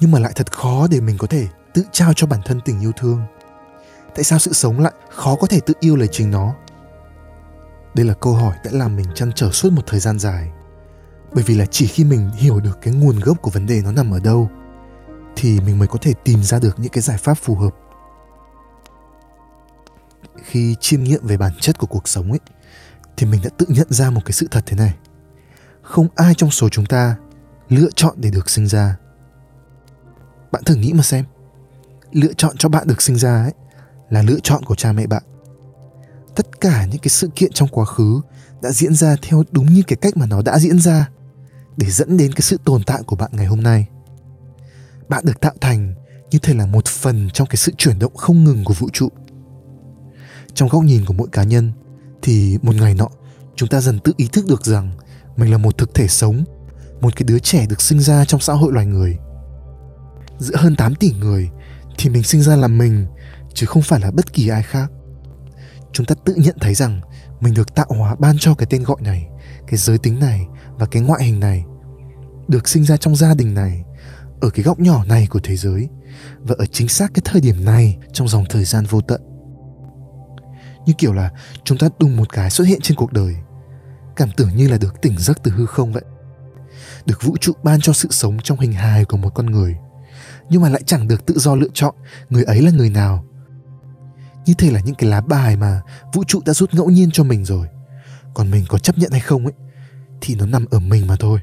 Nhưng 0.00 0.10
mà 0.10 0.18
lại 0.18 0.32
thật 0.34 0.52
khó 0.52 0.86
để 0.90 1.00
mình 1.00 1.18
có 1.18 1.26
thể 1.26 1.48
tự 1.74 1.84
trao 1.92 2.12
cho 2.12 2.26
bản 2.26 2.40
thân 2.44 2.60
tình 2.60 2.80
yêu 2.80 2.92
thương. 2.96 3.22
Tại 4.14 4.24
sao 4.24 4.38
sự 4.38 4.52
sống 4.52 4.80
lại 4.80 4.92
khó 5.10 5.34
có 5.34 5.46
thể 5.46 5.60
tự 5.60 5.74
yêu 5.80 5.96
lấy 5.96 6.08
chính 6.08 6.30
nó? 6.30 6.54
Đây 7.94 8.06
là 8.06 8.14
câu 8.14 8.32
hỏi 8.34 8.56
đã 8.64 8.70
làm 8.74 8.96
mình 8.96 9.06
chăn 9.14 9.32
trở 9.34 9.50
suốt 9.50 9.72
một 9.72 9.82
thời 9.86 10.00
gian 10.00 10.18
dài. 10.18 10.50
Bởi 11.32 11.44
vì 11.44 11.54
là 11.54 11.66
chỉ 11.66 11.86
khi 11.86 12.04
mình 12.04 12.30
hiểu 12.30 12.60
được 12.60 12.78
cái 12.82 12.94
nguồn 12.94 13.20
gốc 13.20 13.42
của 13.42 13.50
vấn 13.50 13.66
đề 13.66 13.82
nó 13.84 13.92
nằm 13.92 14.10
ở 14.10 14.20
đâu, 14.20 14.50
thì 15.36 15.60
mình 15.60 15.78
mới 15.78 15.88
có 15.88 15.98
thể 16.02 16.12
tìm 16.24 16.42
ra 16.42 16.58
được 16.58 16.78
những 16.78 16.92
cái 16.92 17.02
giải 17.02 17.18
pháp 17.18 17.34
phù 17.34 17.54
hợp. 17.54 17.70
Khi 20.44 20.76
chiêm 20.80 21.02
nghiệm 21.02 21.26
về 21.26 21.36
bản 21.36 21.52
chất 21.60 21.78
của 21.78 21.86
cuộc 21.86 22.08
sống 22.08 22.30
ấy, 22.30 22.40
thì 23.16 23.26
mình 23.26 23.40
đã 23.44 23.50
tự 23.58 23.66
nhận 23.68 23.86
ra 23.90 24.10
một 24.10 24.20
cái 24.24 24.32
sự 24.32 24.48
thật 24.50 24.62
thế 24.66 24.76
này 24.76 24.94
không 25.88 26.08
ai 26.14 26.34
trong 26.34 26.50
số 26.50 26.68
chúng 26.68 26.86
ta 26.86 27.16
lựa 27.68 27.88
chọn 27.94 28.14
để 28.16 28.30
được 28.30 28.50
sinh 28.50 28.66
ra. 28.66 28.96
Bạn 30.52 30.64
thử 30.64 30.74
nghĩ 30.74 30.92
mà 30.92 31.02
xem. 31.02 31.24
Lựa 32.12 32.32
chọn 32.32 32.56
cho 32.56 32.68
bạn 32.68 32.86
được 32.86 33.02
sinh 33.02 33.16
ra 33.16 33.42
ấy 33.42 33.52
là 34.10 34.22
lựa 34.22 34.38
chọn 34.42 34.64
của 34.64 34.74
cha 34.74 34.92
mẹ 34.92 35.06
bạn. 35.06 35.22
Tất 36.34 36.60
cả 36.60 36.86
những 36.86 36.98
cái 36.98 37.08
sự 37.08 37.28
kiện 37.36 37.52
trong 37.52 37.68
quá 37.68 37.84
khứ 37.84 38.20
đã 38.62 38.70
diễn 38.70 38.94
ra 38.94 39.16
theo 39.22 39.44
đúng 39.50 39.74
như 39.74 39.82
cái 39.86 39.96
cách 39.96 40.16
mà 40.16 40.26
nó 40.26 40.42
đã 40.42 40.58
diễn 40.58 40.78
ra 40.80 41.08
để 41.76 41.90
dẫn 41.90 42.16
đến 42.16 42.32
cái 42.32 42.40
sự 42.40 42.58
tồn 42.64 42.82
tại 42.84 43.02
của 43.06 43.16
bạn 43.16 43.30
ngày 43.32 43.46
hôm 43.46 43.62
nay. 43.62 43.86
Bạn 45.08 45.24
được 45.26 45.40
tạo 45.40 45.54
thành 45.60 45.94
như 46.30 46.38
thể 46.38 46.54
là 46.54 46.66
một 46.66 46.86
phần 46.86 47.30
trong 47.32 47.48
cái 47.48 47.56
sự 47.56 47.72
chuyển 47.78 47.98
động 47.98 48.16
không 48.16 48.44
ngừng 48.44 48.64
của 48.64 48.74
vũ 48.74 48.88
trụ. 48.92 49.08
Trong 50.54 50.68
góc 50.68 50.84
nhìn 50.84 51.04
của 51.04 51.14
mỗi 51.14 51.28
cá 51.32 51.42
nhân 51.42 51.72
thì 52.22 52.58
một 52.62 52.74
ngày 52.74 52.94
nọ, 52.94 53.08
chúng 53.56 53.68
ta 53.68 53.80
dần 53.80 53.98
tự 53.98 54.12
ý 54.16 54.28
thức 54.32 54.46
được 54.48 54.64
rằng 54.64 54.92
mình 55.38 55.50
là 55.50 55.58
một 55.58 55.78
thực 55.78 55.94
thể 55.94 56.08
sống, 56.08 56.44
một 57.00 57.16
cái 57.16 57.24
đứa 57.24 57.38
trẻ 57.38 57.66
được 57.66 57.80
sinh 57.80 58.00
ra 58.00 58.24
trong 58.24 58.40
xã 58.40 58.52
hội 58.52 58.72
loài 58.72 58.86
người. 58.86 59.18
Giữa 60.38 60.56
hơn 60.56 60.76
8 60.76 60.94
tỷ 60.94 61.12
người 61.20 61.50
thì 61.98 62.10
mình 62.10 62.22
sinh 62.22 62.42
ra 62.42 62.56
là 62.56 62.68
mình, 62.68 63.06
chứ 63.54 63.66
không 63.66 63.82
phải 63.82 64.00
là 64.00 64.10
bất 64.10 64.32
kỳ 64.32 64.48
ai 64.48 64.62
khác. 64.62 64.90
Chúng 65.92 66.06
ta 66.06 66.14
tự 66.24 66.34
nhận 66.34 66.56
thấy 66.60 66.74
rằng 66.74 67.00
mình 67.40 67.54
được 67.54 67.74
tạo 67.74 67.86
hóa 67.88 68.16
ban 68.18 68.36
cho 68.38 68.54
cái 68.54 68.66
tên 68.70 68.82
gọi 68.82 68.96
này, 69.00 69.28
cái 69.66 69.78
giới 69.78 69.98
tính 69.98 70.20
này 70.20 70.46
và 70.78 70.86
cái 70.86 71.02
ngoại 71.02 71.24
hình 71.24 71.40
này, 71.40 71.64
được 72.48 72.68
sinh 72.68 72.84
ra 72.84 72.96
trong 72.96 73.16
gia 73.16 73.34
đình 73.34 73.54
này, 73.54 73.84
ở 74.40 74.50
cái 74.50 74.62
góc 74.62 74.80
nhỏ 74.80 75.04
này 75.04 75.26
của 75.30 75.40
thế 75.42 75.56
giới 75.56 75.88
và 76.38 76.54
ở 76.58 76.66
chính 76.66 76.88
xác 76.88 77.14
cái 77.14 77.22
thời 77.24 77.40
điểm 77.40 77.64
này 77.64 77.98
trong 78.12 78.28
dòng 78.28 78.44
thời 78.50 78.64
gian 78.64 78.84
vô 78.90 79.00
tận. 79.00 79.20
Như 80.86 80.92
kiểu 80.98 81.12
là 81.12 81.30
chúng 81.64 81.78
ta 81.78 81.88
đùng 81.98 82.16
một 82.16 82.32
cái 82.32 82.50
xuất 82.50 82.64
hiện 82.64 82.80
trên 82.82 82.96
cuộc 82.96 83.12
đời 83.12 83.34
cảm 84.18 84.30
tưởng 84.36 84.56
như 84.56 84.68
là 84.68 84.78
được 84.78 85.02
tỉnh 85.02 85.18
giấc 85.18 85.42
từ 85.42 85.50
hư 85.50 85.66
không 85.66 85.92
vậy. 85.92 86.02
Được 87.06 87.22
vũ 87.22 87.36
trụ 87.40 87.52
ban 87.62 87.80
cho 87.80 87.92
sự 87.92 88.08
sống 88.10 88.38
trong 88.42 88.60
hình 88.60 88.72
hài 88.72 89.04
của 89.04 89.16
một 89.16 89.30
con 89.34 89.46
người, 89.46 89.76
nhưng 90.50 90.62
mà 90.62 90.68
lại 90.68 90.82
chẳng 90.86 91.08
được 91.08 91.26
tự 91.26 91.38
do 91.38 91.54
lựa 91.54 91.68
chọn 91.74 91.94
người 92.30 92.44
ấy 92.44 92.62
là 92.62 92.70
người 92.70 92.90
nào. 92.90 93.24
Như 94.46 94.54
thế 94.58 94.70
là 94.70 94.80
những 94.80 94.94
cái 94.94 95.10
lá 95.10 95.20
bài 95.20 95.56
mà 95.56 95.82
vũ 96.12 96.24
trụ 96.24 96.40
đã 96.46 96.54
rút 96.54 96.74
ngẫu 96.74 96.90
nhiên 96.90 97.10
cho 97.12 97.24
mình 97.24 97.44
rồi. 97.44 97.66
Còn 98.34 98.50
mình 98.50 98.64
có 98.68 98.78
chấp 98.78 98.98
nhận 98.98 99.10
hay 99.10 99.20
không 99.20 99.44
ấy, 99.44 99.54
thì 100.20 100.34
nó 100.34 100.46
nằm 100.46 100.66
ở 100.70 100.78
mình 100.78 101.06
mà 101.06 101.16
thôi. 101.20 101.40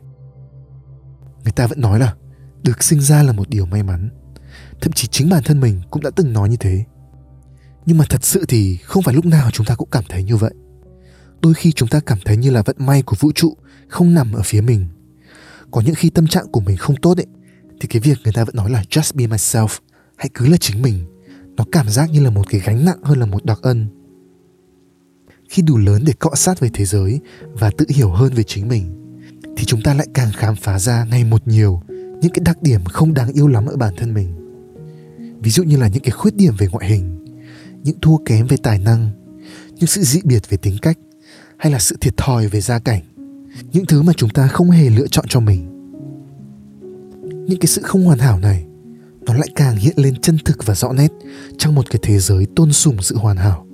Người 1.44 1.52
ta 1.52 1.68
vẫn 1.68 1.82
nói 1.82 2.00
là, 2.00 2.14
được 2.64 2.84
sinh 2.84 3.02
ra 3.02 3.24
là 3.24 3.32
một 3.32 3.50
điều 3.50 3.66
may 3.66 3.84
mắn. 3.84 4.10
Thậm 4.82 4.92
chí 4.92 5.08
chính 5.08 5.30
bản 5.30 5.44
thân 5.44 5.60
mình 5.60 5.82
cũng 5.92 6.04
đã 6.04 6.10
từng 6.16 6.34
nói 6.34 6.50
như 6.50 6.58
thế. 6.58 6.84
Nhưng 7.86 7.98
mà 7.98 8.06
thật 8.10 8.24
sự 8.24 8.46
thì 8.48 8.78
không 8.78 9.04
phải 9.04 9.16
lúc 9.16 9.26
nào 9.26 9.52
chúng 9.52 9.66
ta 9.66 9.76
cũng 9.76 9.90
cảm 9.92 10.04
thấy 10.10 10.24
như 10.24 10.36
vậy 10.36 10.52
đôi 11.46 11.54
khi 11.54 11.72
chúng 11.72 11.90
ta 11.90 12.00
cảm 12.00 12.18
thấy 12.26 12.38
như 12.38 12.52
là 12.52 12.62
vận 12.62 12.76
may 12.80 13.02
của 13.02 13.16
vũ 13.20 13.32
trụ 13.36 13.58
không 13.88 14.14
nằm 14.14 14.34
ở 14.34 14.42
phía 14.46 14.62
mình. 14.62 14.86
Có 15.72 15.82
những 15.82 15.96
khi 15.96 16.10
tâm 16.10 16.28
trạng 16.28 16.48
của 16.52 16.60
mình 16.60 16.78
không 16.78 16.96
tốt 16.96 17.18
ấy, 17.18 17.26
thì 17.80 17.88
cái 17.88 18.00
việc 18.00 18.18
người 18.24 18.34
ta 18.34 18.46
vẫn 18.46 18.56
nói 18.56 18.70
là, 18.70 18.84
just 18.90 19.16
be 19.16 19.26
myself. 19.26 19.68
Hãy 20.16 20.30
cứ 20.34 20.48
là 20.48 20.58
chính 20.58 20.82
mình. 20.82 21.06
Nó 21.56 21.66
cảm 21.72 21.90
giác 21.90 22.10
như 22.12 22.24
là 22.24 22.30
một 22.30 22.50
cái 22.50 22.62
gánh 22.66 22.86
nặng 22.86 23.04
hơn 23.04 23.20
là 23.20 23.26
một 23.26 23.46
đặc 23.46 23.60
ân. 23.62 23.88
Khi 25.50 25.62
đủ 25.62 25.78
lớn 25.78 26.04
để 26.06 26.14
cọ 26.20 26.36
sát 26.36 26.60
với 26.60 26.70
thế 26.74 26.86
giới 26.86 27.20
và 27.54 27.72
tự 27.78 27.86
hiểu 27.90 28.10
hơn 28.10 28.34
về 28.34 28.44
chính 28.44 28.68
mình, 28.68 29.14
thì 29.58 29.66
chúng 29.66 29.82
ta 29.82 29.94
lại 29.94 30.08
càng 30.14 30.32
khám 30.34 30.56
phá 30.56 30.80
ra 30.80 31.06
ngày 31.10 31.24
một 31.24 31.48
nhiều 31.48 31.82
những 32.22 32.32
cái 32.34 32.42
đặc 32.46 32.62
điểm 32.62 32.86
không 32.86 33.14
đáng 33.14 33.34
yêu 33.34 33.48
lắm 33.48 33.66
ở 33.66 33.76
bản 33.78 33.94
thân 33.98 34.14
mình. 34.14 34.36
Ví 35.42 35.52
dụ 35.52 35.64
như 35.64 35.78
là 35.78 35.88
những 35.88 36.04
cái 36.04 36.12
khuyết 36.12 36.36
điểm 36.36 36.54
về 36.58 36.68
ngoại 36.72 36.88
hình, 36.90 37.26
những 37.84 38.00
thua 38.02 38.18
kém 38.26 38.48
về 38.48 38.58
tài 38.64 38.80
năng, 38.80 39.10
những 39.76 39.88
sự 39.88 40.02
dị 40.02 40.20
biệt 40.24 40.50
về 40.50 40.58
tính 40.58 40.78
cách 40.82 40.98
hay 41.58 41.72
là 41.72 41.80
sự 41.80 41.98
thiệt 42.02 42.18
thòi 42.18 42.48
về 42.48 42.62
gia 42.62 42.80
cảnh. 42.80 43.02
Những 43.72 43.86
thứ 43.86 44.02
mà 44.02 44.14
chúng 44.14 44.30
ta 44.30 44.48
không 44.48 44.70
hề 44.70 44.90
lựa 44.90 45.08
chọn 45.08 45.26
cho 45.28 45.40
mình. 45.40 45.72
Những 47.22 47.60
cái 47.60 47.68
sự 47.68 47.82
không 47.82 48.06
hoàn 48.06 48.20
hảo 48.20 48.40
này, 48.40 48.66
nó 49.22 49.34
lại 49.34 49.48
càng 49.56 49.76
hiện 49.76 49.94
lên 49.96 50.22
chân 50.22 50.38
thực 50.46 50.66
và 50.66 50.76
rõ 50.76 50.94
nét 50.94 51.12
trong 51.58 51.76
một 51.76 51.90
cái 51.90 52.00
thế 52.04 52.20
giới 52.20 52.48
tôn 52.56 52.72
sùng 52.72 53.02
sự 53.02 53.18
hoàn 53.18 53.38
hảo. 53.38 53.68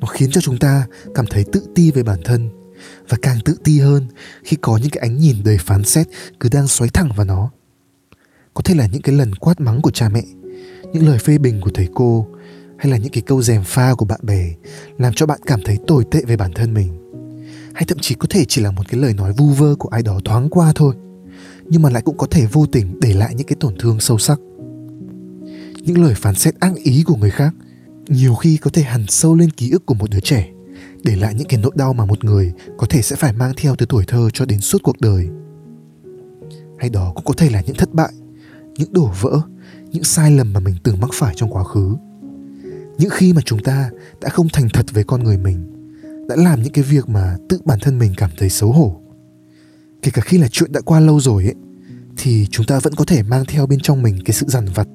Nó 0.00 0.06
khiến 0.06 0.30
cho 0.30 0.40
chúng 0.40 0.58
ta 0.58 0.86
cảm 1.14 1.26
thấy 1.26 1.44
tự 1.52 1.66
ti 1.74 1.90
về 1.90 2.02
bản 2.02 2.20
thân 2.24 2.48
và 3.08 3.18
càng 3.22 3.38
tự 3.44 3.56
ti 3.64 3.80
hơn 3.80 4.06
khi 4.44 4.56
có 4.56 4.76
những 4.76 4.90
cái 4.90 5.00
ánh 5.00 5.18
nhìn 5.18 5.36
đầy 5.44 5.58
phán 5.58 5.84
xét 5.84 6.06
cứ 6.40 6.48
đang 6.48 6.68
xoáy 6.68 6.90
thẳng 6.94 7.10
vào 7.16 7.26
nó. 7.26 7.50
Có 8.54 8.62
thể 8.64 8.74
là 8.74 8.86
những 8.86 9.02
cái 9.02 9.14
lần 9.14 9.34
quát 9.34 9.60
mắng 9.60 9.80
của 9.82 9.90
cha 9.90 10.08
mẹ, 10.08 10.22
những 10.92 11.06
lời 11.06 11.18
phê 11.18 11.38
bình 11.38 11.60
của 11.60 11.70
thầy 11.74 11.88
cô 11.94 12.26
hay 12.78 12.90
là 12.90 12.96
những 12.96 13.12
cái 13.12 13.22
câu 13.22 13.42
dèm 13.42 13.62
pha 13.64 13.94
của 13.94 14.04
bạn 14.04 14.20
bè 14.22 14.54
làm 14.98 15.12
cho 15.14 15.26
bạn 15.26 15.40
cảm 15.46 15.60
thấy 15.64 15.78
tồi 15.86 16.04
tệ 16.10 16.20
về 16.26 16.36
bản 16.36 16.52
thân 16.54 16.74
mình? 16.74 17.12
Hay 17.74 17.84
thậm 17.88 17.98
chí 18.00 18.14
có 18.14 18.26
thể 18.30 18.44
chỉ 18.48 18.62
là 18.62 18.70
một 18.70 18.82
cái 18.88 19.00
lời 19.00 19.14
nói 19.14 19.32
vu 19.32 19.46
vơ 19.46 19.74
của 19.74 19.88
ai 19.88 20.02
đó 20.02 20.20
thoáng 20.24 20.48
qua 20.50 20.72
thôi, 20.74 20.94
nhưng 21.64 21.82
mà 21.82 21.90
lại 21.90 22.02
cũng 22.02 22.16
có 22.16 22.26
thể 22.30 22.46
vô 22.52 22.66
tình 22.66 23.00
để 23.00 23.14
lại 23.14 23.34
những 23.34 23.46
cái 23.46 23.56
tổn 23.60 23.74
thương 23.78 24.00
sâu 24.00 24.18
sắc? 24.18 24.38
Những 25.82 26.02
lời 26.02 26.14
phán 26.16 26.34
xét 26.34 26.60
ác 26.60 26.74
ý 26.74 27.02
của 27.06 27.16
người 27.16 27.30
khác 27.30 27.54
nhiều 28.08 28.34
khi 28.34 28.56
có 28.56 28.70
thể 28.72 28.82
hằn 28.82 29.06
sâu 29.08 29.34
lên 29.34 29.50
ký 29.50 29.70
ức 29.70 29.86
của 29.86 29.94
một 29.94 30.10
đứa 30.10 30.20
trẻ, 30.20 30.48
để 31.04 31.16
lại 31.16 31.34
những 31.34 31.48
cái 31.48 31.60
nỗi 31.62 31.72
đau 31.74 31.92
mà 31.92 32.04
một 32.04 32.24
người 32.24 32.52
có 32.78 32.86
thể 32.90 33.02
sẽ 33.02 33.16
phải 33.16 33.32
mang 33.32 33.52
theo 33.56 33.76
từ 33.76 33.86
tuổi 33.86 34.04
thơ 34.06 34.28
cho 34.32 34.44
đến 34.44 34.60
suốt 34.60 34.82
cuộc 34.82 35.00
đời. 35.00 35.28
Hay 36.78 36.90
đó 36.90 37.12
cũng 37.14 37.24
có 37.24 37.34
thể 37.36 37.50
là 37.50 37.60
những 37.60 37.76
thất 37.76 37.94
bại, 37.94 38.12
những 38.76 38.92
đổ 38.92 39.10
vỡ, 39.20 39.40
những 39.90 40.04
sai 40.04 40.30
lầm 40.30 40.52
mà 40.52 40.60
mình 40.60 40.74
từng 40.82 41.00
mắc 41.00 41.10
phải 41.14 41.34
trong 41.36 41.50
quá 41.50 41.64
khứ 41.64 41.96
những 42.98 43.10
khi 43.10 43.32
mà 43.32 43.40
chúng 43.44 43.62
ta 43.62 43.90
đã 44.20 44.28
không 44.28 44.48
thành 44.52 44.68
thật 44.72 44.86
với 44.92 45.04
con 45.04 45.24
người 45.24 45.38
mình, 45.38 45.72
đã 46.28 46.36
làm 46.36 46.62
những 46.62 46.72
cái 46.72 46.84
việc 46.84 47.08
mà 47.08 47.36
tự 47.48 47.60
bản 47.64 47.78
thân 47.82 47.98
mình 47.98 48.12
cảm 48.16 48.30
thấy 48.38 48.48
xấu 48.48 48.72
hổ, 48.72 49.00
kể 50.02 50.10
cả 50.14 50.22
khi 50.22 50.38
là 50.38 50.48
chuyện 50.48 50.72
đã 50.72 50.80
qua 50.80 51.00
lâu 51.00 51.20
rồi 51.20 51.44
ấy, 51.44 51.54
thì 52.16 52.46
chúng 52.50 52.66
ta 52.66 52.80
vẫn 52.80 52.94
có 52.94 53.04
thể 53.04 53.22
mang 53.22 53.44
theo 53.44 53.66
bên 53.66 53.80
trong 53.80 54.02
mình 54.02 54.18
cái 54.24 54.34
sự 54.34 54.46
dằn 54.48 54.66
vặt. 54.74 54.88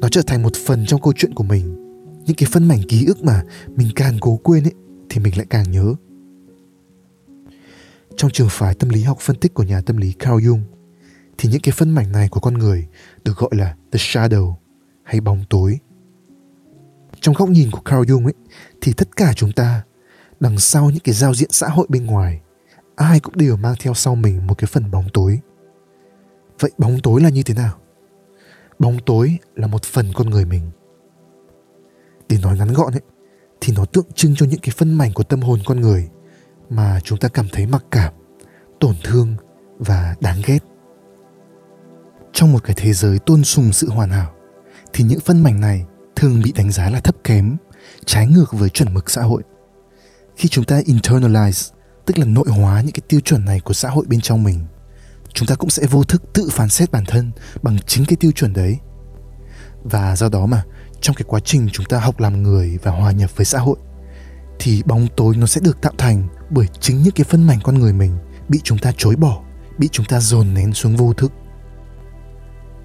Nó 0.00 0.08
trở 0.08 0.22
thành 0.26 0.42
một 0.42 0.56
phần 0.66 0.86
trong 0.86 1.02
câu 1.02 1.12
chuyện 1.16 1.34
của 1.34 1.44
mình, 1.44 1.74
những 2.26 2.36
cái 2.36 2.48
phân 2.52 2.68
mảnh 2.68 2.82
ký 2.88 3.04
ức 3.06 3.24
mà 3.24 3.42
mình 3.76 3.88
càng 3.94 4.16
cố 4.20 4.36
quên 4.36 4.64
ấy, 4.64 4.74
thì 5.10 5.20
mình 5.20 5.36
lại 5.36 5.46
càng 5.50 5.70
nhớ. 5.70 5.94
Trong 8.16 8.30
trường 8.30 8.48
phái 8.50 8.74
tâm 8.74 8.88
lý 8.88 9.02
học 9.02 9.18
phân 9.20 9.36
tích 9.36 9.54
của 9.54 9.62
nhà 9.62 9.80
tâm 9.80 9.96
lý 9.96 10.12
Carl 10.12 10.36
Jung, 10.36 10.60
thì 11.38 11.48
những 11.48 11.60
cái 11.60 11.72
phân 11.76 11.90
mảnh 11.90 12.12
này 12.12 12.28
của 12.28 12.40
con 12.40 12.54
người 12.54 12.86
được 13.24 13.36
gọi 13.36 13.50
là 13.52 13.76
the 13.92 13.98
shadow, 13.98 14.54
hay 15.02 15.20
bóng 15.20 15.44
tối 15.50 15.78
trong 17.24 17.34
góc 17.34 17.48
nhìn 17.48 17.70
của 17.70 17.80
Carl 17.80 18.12
Jung 18.12 18.24
ấy, 18.24 18.34
thì 18.80 18.92
tất 18.92 19.16
cả 19.16 19.32
chúng 19.36 19.52
ta, 19.52 19.82
đằng 20.40 20.58
sau 20.58 20.90
những 20.90 21.00
cái 21.04 21.14
giao 21.14 21.34
diện 21.34 21.48
xã 21.52 21.68
hội 21.68 21.86
bên 21.88 22.06
ngoài, 22.06 22.40
ai 22.96 23.20
cũng 23.20 23.36
đều 23.36 23.56
mang 23.56 23.74
theo 23.80 23.94
sau 23.94 24.14
mình 24.14 24.46
một 24.46 24.58
cái 24.58 24.68
phần 24.72 24.90
bóng 24.90 25.04
tối. 25.12 25.40
Vậy 26.60 26.70
bóng 26.78 26.98
tối 27.02 27.20
là 27.20 27.28
như 27.28 27.42
thế 27.42 27.54
nào? 27.54 27.72
Bóng 28.78 28.98
tối 29.06 29.38
là 29.54 29.66
một 29.66 29.84
phần 29.84 30.12
con 30.14 30.30
người 30.30 30.44
mình. 30.44 30.70
Để 32.28 32.38
nói 32.42 32.58
ngắn 32.58 32.72
gọn 32.72 32.92
ấy, 32.92 33.02
thì 33.60 33.72
nó 33.76 33.84
tượng 33.84 34.12
trưng 34.14 34.34
cho 34.36 34.46
những 34.46 34.60
cái 34.60 34.74
phân 34.76 34.94
mảnh 34.94 35.12
của 35.14 35.24
tâm 35.24 35.40
hồn 35.40 35.60
con 35.66 35.80
người 35.80 36.08
mà 36.70 37.00
chúng 37.04 37.18
ta 37.18 37.28
cảm 37.28 37.46
thấy 37.52 37.66
mặc 37.66 37.84
cảm, 37.90 38.12
tổn 38.80 38.94
thương 39.04 39.36
và 39.78 40.14
đáng 40.20 40.42
ghét. 40.46 40.60
Trong 42.32 42.52
một 42.52 42.64
cái 42.64 42.74
thế 42.76 42.92
giới 42.92 43.18
tôn 43.18 43.44
sùng 43.44 43.72
sự 43.72 43.88
hoàn 43.88 44.10
hảo, 44.10 44.32
thì 44.92 45.04
những 45.04 45.20
phân 45.20 45.42
mảnh 45.42 45.60
này 45.60 45.86
thường 46.16 46.42
bị 46.44 46.52
đánh 46.52 46.70
giá 46.70 46.90
là 46.90 47.00
thấp 47.00 47.14
kém, 47.24 47.56
trái 48.04 48.26
ngược 48.26 48.52
với 48.52 48.68
chuẩn 48.68 48.94
mực 48.94 49.10
xã 49.10 49.22
hội. 49.22 49.42
Khi 50.36 50.48
chúng 50.48 50.64
ta 50.64 50.80
internalize, 50.80 51.72
tức 52.06 52.18
là 52.18 52.24
nội 52.24 52.46
hóa 52.48 52.80
những 52.80 52.92
cái 52.92 53.02
tiêu 53.08 53.20
chuẩn 53.20 53.44
này 53.44 53.60
của 53.60 53.74
xã 53.74 53.88
hội 53.88 54.04
bên 54.08 54.20
trong 54.20 54.44
mình, 54.44 54.66
chúng 55.32 55.48
ta 55.48 55.54
cũng 55.54 55.70
sẽ 55.70 55.86
vô 55.86 56.04
thức 56.04 56.22
tự 56.34 56.48
phán 56.52 56.68
xét 56.68 56.90
bản 56.90 57.04
thân 57.04 57.30
bằng 57.62 57.78
chính 57.86 58.04
cái 58.04 58.16
tiêu 58.16 58.32
chuẩn 58.32 58.52
đấy. 58.52 58.78
Và 59.84 60.16
do 60.16 60.28
đó 60.28 60.46
mà, 60.46 60.64
trong 61.00 61.16
cái 61.16 61.24
quá 61.28 61.40
trình 61.44 61.68
chúng 61.72 61.86
ta 61.86 61.98
học 61.98 62.20
làm 62.20 62.42
người 62.42 62.78
và 62.82 62.90
hòa 62.90 63.12
nhập 63.12 63.36
với 63.36 63.46
xã 63.46 63.58
hội, 63.58 63.76
thì 64.58 64.82
bóng 64.86 65.06
tối 65.16 65.36
nó 65.36 65.46
sẽ 65.46 65.60
được 65.64 65.80
tạo 65.80 65.92
thành 65.98 66.28
bởi 66.50 66.66
chính 66.80 67.02
những 67.02 67.14
cái 67.14 67.24
phân 67.24 67.46
mảnh 67.46 67.58
con 67.64 67.78
người 67.78 67.92
mình 67.92 68.16
bị 68.48 68.60
chúng 68.64 68.78
ta 68.78 68.92
chối 68.96 69.16
bỏ, 69.16 69.42
bị 69.78 69.88
chúng 69.92 70.06
ta 70.06 70.20
dồn 70.20 70.54
nén 70.54 70.72
xuống 70.72 70.96
vô 70.96 71.12
thức 71.12 71.32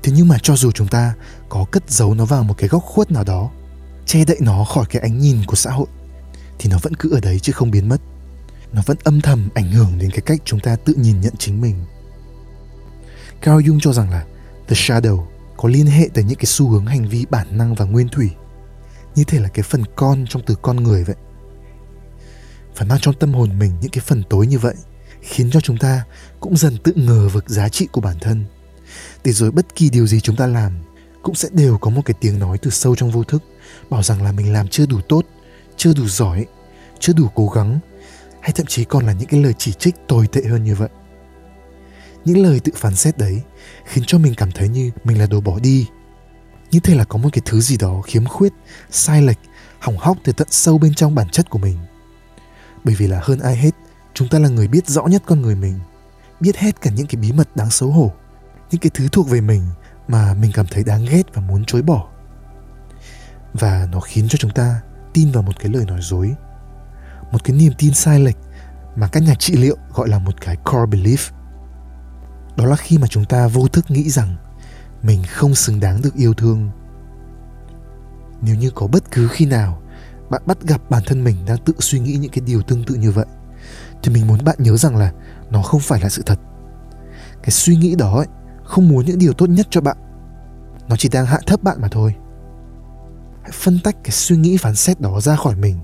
thế 0.03 0.13
nhưng 0.15 0.27
mà 0.27 0.37
cho 0.43 0.55
dù 0.55 0.71
chúng 0.71 0.87
ta 0.87 1.13
có 1.49 1.65
cất 1.71 1.89
giấu 1.89 2.13
nó 2.13 2.25
vào 2.25 2.43
một 2.43 2.53
cái 2.57 2.69
góc 2.69 2.83
khuất 2.83 3.11
nào 3.11 3.23
đó, 3.23 3.49
che 4.05 4.25
đậy 4.25 4.37
nó 4.41 4.63
khỏi 4.63 4.85
cái 4.89 5.01
ánh 5.01 5.19
nhìn 5.19 5.45
của 5.47 5.55
xã 5.55 5.71
hội, 5.71 5.87
thì 6.59 6.69
nó 6.69 6.77
vẫn 6.81 6.95
cứ 6.95 7.11
ở 7.11 7.19
đấy 7.19 7.39
chứ 7.39 7.53
không 7.53 7.71
biến 7.71 7.89
mất. 7.89 8.01
Nó 8.73 8.81
vẫn 8.85 8.97
âm 9.03 9.21
thầm 9.21 9.49
ảnh 9.53 9.71
hưởng 9.71 9.97
đến 9.99 10.11
cái 10.11 10.21
cách 10.21 10.39
chúng 10.45 10.59
ta 10.59 10.75
tự 10.75 10.93
nhìn 10.93 11.21
nhận 11.21 11.33
chính 11.37 11.61
mình. 11.61 11.75
Carl 13.41 13.69
Jung 13.69 13.79
cho 13.81 13.93
rằng 13.93 14.09
là 14.09 14.25
The 14.67 14.75
Shadow 14.75 15.25
có 15.57 15.69
liên 15.69 15.85
hệ 15.85 16.09
tới 16.13 16.23
những 16.23 16.37
cái 16.37 16.45
xu 16.45 16.69
hướng 16.69 16.85
hành 16.85 17.09
vi 17.09 17.25
bản 17.29 17.57
năng 17.57 17.75
và 17.75 17.85
nguyên 17.85 18.07
thủy. 18.07 18.29
Như 19.15 19.23
thể 19.23 19.39
là 19.39 19.47
cái 19.47 19.63
phần 19.63 19.83
con 19.95 20.25
trong 20.29 20.41
từ 20.45 20.55
con 20.61 20.83
người 20.83 21.03
vậy. 21.03 21.15
Phải 22.75 22.87
mang 22.87 22.99
trong 23.01 23.15
tâm 23.19 23.33
hồn 23.33 23.59
mình 23.59 23.71
những 23.81 23.91
cái 23.91 24.03
phần 24.07 24.23
tối 24.29 24.47
như 24.47 24.59
vậy 24.59 24.75
khiến 25.21 25.51
cho 25.51 25.61
chúng 25.61 25.77
ta 25.77 26.03
cũng 26.39 26.57
dần 26.57 26.77
tự 26.83 26.93
ngờ 26.95 27.29
vực 27.29 27.49
giá 27.49 27.69
trị 27.69 27.87
của 27.91 28.01
bản 28.01 28.19
thân 28.19 28.45
để 29.23 29.31
rồi 29.31 29.51
bất 29.51 29.75
kỳ 29.75 29.89
điều 29.89 30.07
gì 30.07 30.19
chúng 30.19 30.35
ta 30.35 30.47
làm, 30.47 30.71
cũng 31.23 31.35
sẽ 31.35 31.49
đều 31.51 31.77
có 31.77 31.89
một 31.89 32.01
cái 32.05 32.15
tiếng 32.21 32.39
nói 32.39 32.57
từ 32.57 32.71
sâu 32.71 32.95
trong 32.95 33.11
vô 33.11 33.23
thức, 33.23 33.43
bảo 33.89 34.03
rằng 34.03 34.21
là 34.21 34.31
mình 34.31 34.53
làm 34.53 34.67
chưa 34.67 34.85
đủ 34.85 35.01
tốt, 35.01 35.25
chưa 35.77 35.93
đủ 35.93 36.07
giỏi, 36.07 36.45
chưa 36.99 37.13
đủ 37.13 37.27
cố 37.35 37.47
gắng, 37.47 37.79
hay 38.41 38.51
thậm 38.51 38.65
chí 38.65 38.85
còn 38.85 39.05
là 39.05 39.13
những 39.13 39.27
cái 39.27 39.43
lời 39.43 39.53
chỉ 39.57 39.73
trích 39.73 39.95
tồi 40.07 40.27
tệ 40.27 40.41
hơn 40.43 40.63
như 40.63 40.75
vậy. 40.75 40.89
Những 42.25 42.43
lời 42.43 42.59
tự 42.59 42.71
phán 42.75 42.95
xét 42.95 43.17
đấy 43.17 43.41
khiến 43.85 44.03
cho 44.07 44.17
mình 44.17 44.33
cảm 44.37 44.51
thấy 44.51 44.69
như 44.69 44.91
mình 45.03 45.19
là 45.19 45.25
đồ 45.25 45.41
bỏ 45.41 45.59
đi. 45.59 45.87
Như 46.71 46.79
thế 46.79 46.95
là 46.95 47.03
có 47.03 47.17
một 47.17 47.29
cái 47.33 47.41
thứ 47.45 47.61
gì 47.61 47.77
đó 47.77 48.01
khiếm 48.01 48.25
khuyết, 48.25 48.53
sai 48.91 49.21
lệch, 49.21 49.39
hỏng 49.79 49.97
hóc 49.97 50.17
từ 50.23 50.31
tận 50.31 50.47
sâu 50.51 50.77
bên 50.77 50.93
trong 50.93 51.15
bản 51.15 51.29
chất 51.29 51.49
của 51.49 51.59
mình. 51.59 51.77
Bởi 52.83 52.95
vì 52.95 53.07
là 53.07 53.19
hơn 53.23 53.39
ai 53.39 53.55
hết, 53.55 53.71
chúng 54.13 54.27
ta 54.27 54.39
là 54.39 54.49
người 54.49 54.67
biết 54.67 54.87
rõ 54.87 55.05
nhất 55.05 55.23
con 55.25 55.41
người 55.41 55.55
mình, 55.55 55.79
biết 56.39 56.57
hết 56.57 56.81
cả 56.81 56.91
những 56.91 57.07
cái 57.07 57.21
bí 57.21 57.31
mật 57.31 57.55
đáng 57.55 57.71
xấu 57.71 57.91
hổ 57.91 58.11
những 58.71 58.81
cái 58.81 58.91
thứ 58.93 59.07
thuộc 59.11 59.29
về 59.29 59.41
mình 59.41 59.63
mà 60.07 60.33
mình 60.33 60.51
cảm 60.53 60.65
thấy 60.71 60.83
đáng 60.83 61.05
ghét 61.09 61.23
và 61.33 61.41
muốn 61.41 61.65
chối 61.65 61.81
bỏ. 61.81 62.07
Và 63.53 63.87
nó 63.91 63.99
khiến 63.99 64.27
cho 64.29 64.37
chúng 64.37 64.51
ta 64.51 64.81
tin 65.13 65.31
vào 65.31 65.43
một 65.43 65.59
cái 65.59 65.71
lời 65.71 65.85
nói 65.85 65.99
dối 66.01 66.35
một 67.31 67.43
cái 67.43 67.55
niềm 67.55 67.73
tin 67.77 67.93
sai 67.93 68.19
lệch 68.19 68.37
mà 68.95 69.07
các 69.07 69.23
nhà 69.23 69.35
trị 69.39 69.55
liệu 69.55 69.77
gọi 69.93 70.09
là 70.09 70.19
một 70.19 70.41
cái 70.41 70.55
core 70.55 70.97
belief. 70.97 71.31
Đó 72.55 72.65
là 72.65 72.75
khi 72.75 72.97
mà 72.97 73.07
chúng 73.07 73.25
ta 73.25 73.47
vô 73.47 73.67
thức 73.67 73.91
nghĩ 73.91 74.09
rằng 74.09 74.35
mình 75.03 75.23
không 75.29 75.55
xứng 75.55 75.79
đáng 75.79 76.01
được 76.01 76.15
yêu 76.15 76.33
thương. 76.33 76.69
Nếu 78.41 78.55
như 78.55 78.71
có 78.71 78.87
bất 78.87 79.11
cứ 79.11 79.27
khi 79.27 79.45
nào 79.45 79.81
bạn 80.29 80.41
bắt 80.45 80.57
gặp 80.61 80.81
bản 80.89 81.03
thân 81.05 81.23
mình 81.23 81.35
đang 81.45 81.57
tự 81.57 81.73
suy 81.79 81.99
nghĩ 81.99 82.13
những 82.13 82.31
cái 82.31 82.43
điều 82.45 82.61
tương 82.61 82.83
tự 82.83 82.95
như 82.95 83.11
vậy 83.11 83.25
thì 84.03 84.13
mình 84.13 84.27
muốn 84.27 84.43
bạn 84.43 84.55
nhớ 84.59 84.77
rằng 84.77 84.95
là 84.95 85.11
nó 85.49 85.61
không 85.61 85.79
phải 85.79 86.01
là 86.01 86.09
sự 86.09 86.23
thật. 86.25 86.39
Cái 87.43 87.51
suy 87.51 87.75
nghĩ 87.75 87.95
đó 87.95 88.17
ấy, 88.17 88.27
không 88.69 88.89
muốn 88.89 89.05
những 89.05 89.17
điều 89.19 89.33
tốt 89.33 89.49
nhất 89.49 89.67
cho 89.69 89.81
bạn. 89.81 89.97
Nó 90.89 90.95
chỉ 90.95 91.09
đang 91.09 91.25
hạ 91.25 91.39
thấp 91.45 91.63
bạn 91.63 91.81
mà 91.81 91.87
thôi. 91.91 92.15
Hãy 93.41 93.51
phân 93.53 93.79
tách 93.83 93.95
cái 94.03 94.11
suy 94.11 94.37
nghĩ 94.37 94.57
phán 94.57 94.75
xét 94.75 95.01
đó 95.01 95.21
ra 95.21 95.35
khỏi 95.35 95.55
mình 95.55 95.79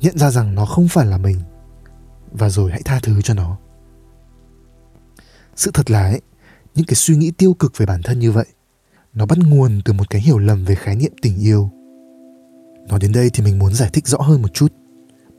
nhận 0.00 0.18
ra 0.18 0.30
rằng 0.30 0.54
nó 0.54 0.66
không 0.66 0.88
phải 0.88 1.06
là 1.06 1.18
mình 1.18 1.40
và 2.32 2.48
rồi 2.48 2.70
hãy 2.70 2.82
tha 2.84 3.00
thứ 3.02 3.22
cho 3.22 3.34
nó. 3.34 3.56
Sự 5.56 5.70
thật 5.74 5.90
là 5.90 6.02
ấy, 6.02 6.20
những 6.74 6.86
cái 6.86 6.94
suy 6.94 7.16
nghĩ 7.16 7.30
tiêu 7.30 7.54
cực 7.54 7.78
về 7.78 7.86
bản 7.86 8.02
thân 8.02 8.18
như 8.18 8.32
vậy 8.32 8.46
nó 9.14 9.26
bắt 9.26 9.38
nguồn 9.38 9.80
từ 9.84 9.92
một 9.92 10.10
cái 10.10 10.20
hiểu 10.20 10.38
lầm 10.38 10.64
về 10.64 10.74
khái 10.74 10.96
niệm 10.96 11.12
tình 11.22 11.38
yêu. 11.38 11.70
Nói 12.88 12.98
đến 13.00 13.12
đây 13.12 13.30
thì 13.30 13.44
mình 13.44 13.58
muốn 13.58 13.74
giải 13.74 13.90
thích 13.92 14.06
rõ 14.06 14.18
hơn 14.18 14.42
một 14.42 14.54
chút. 14.54 14.72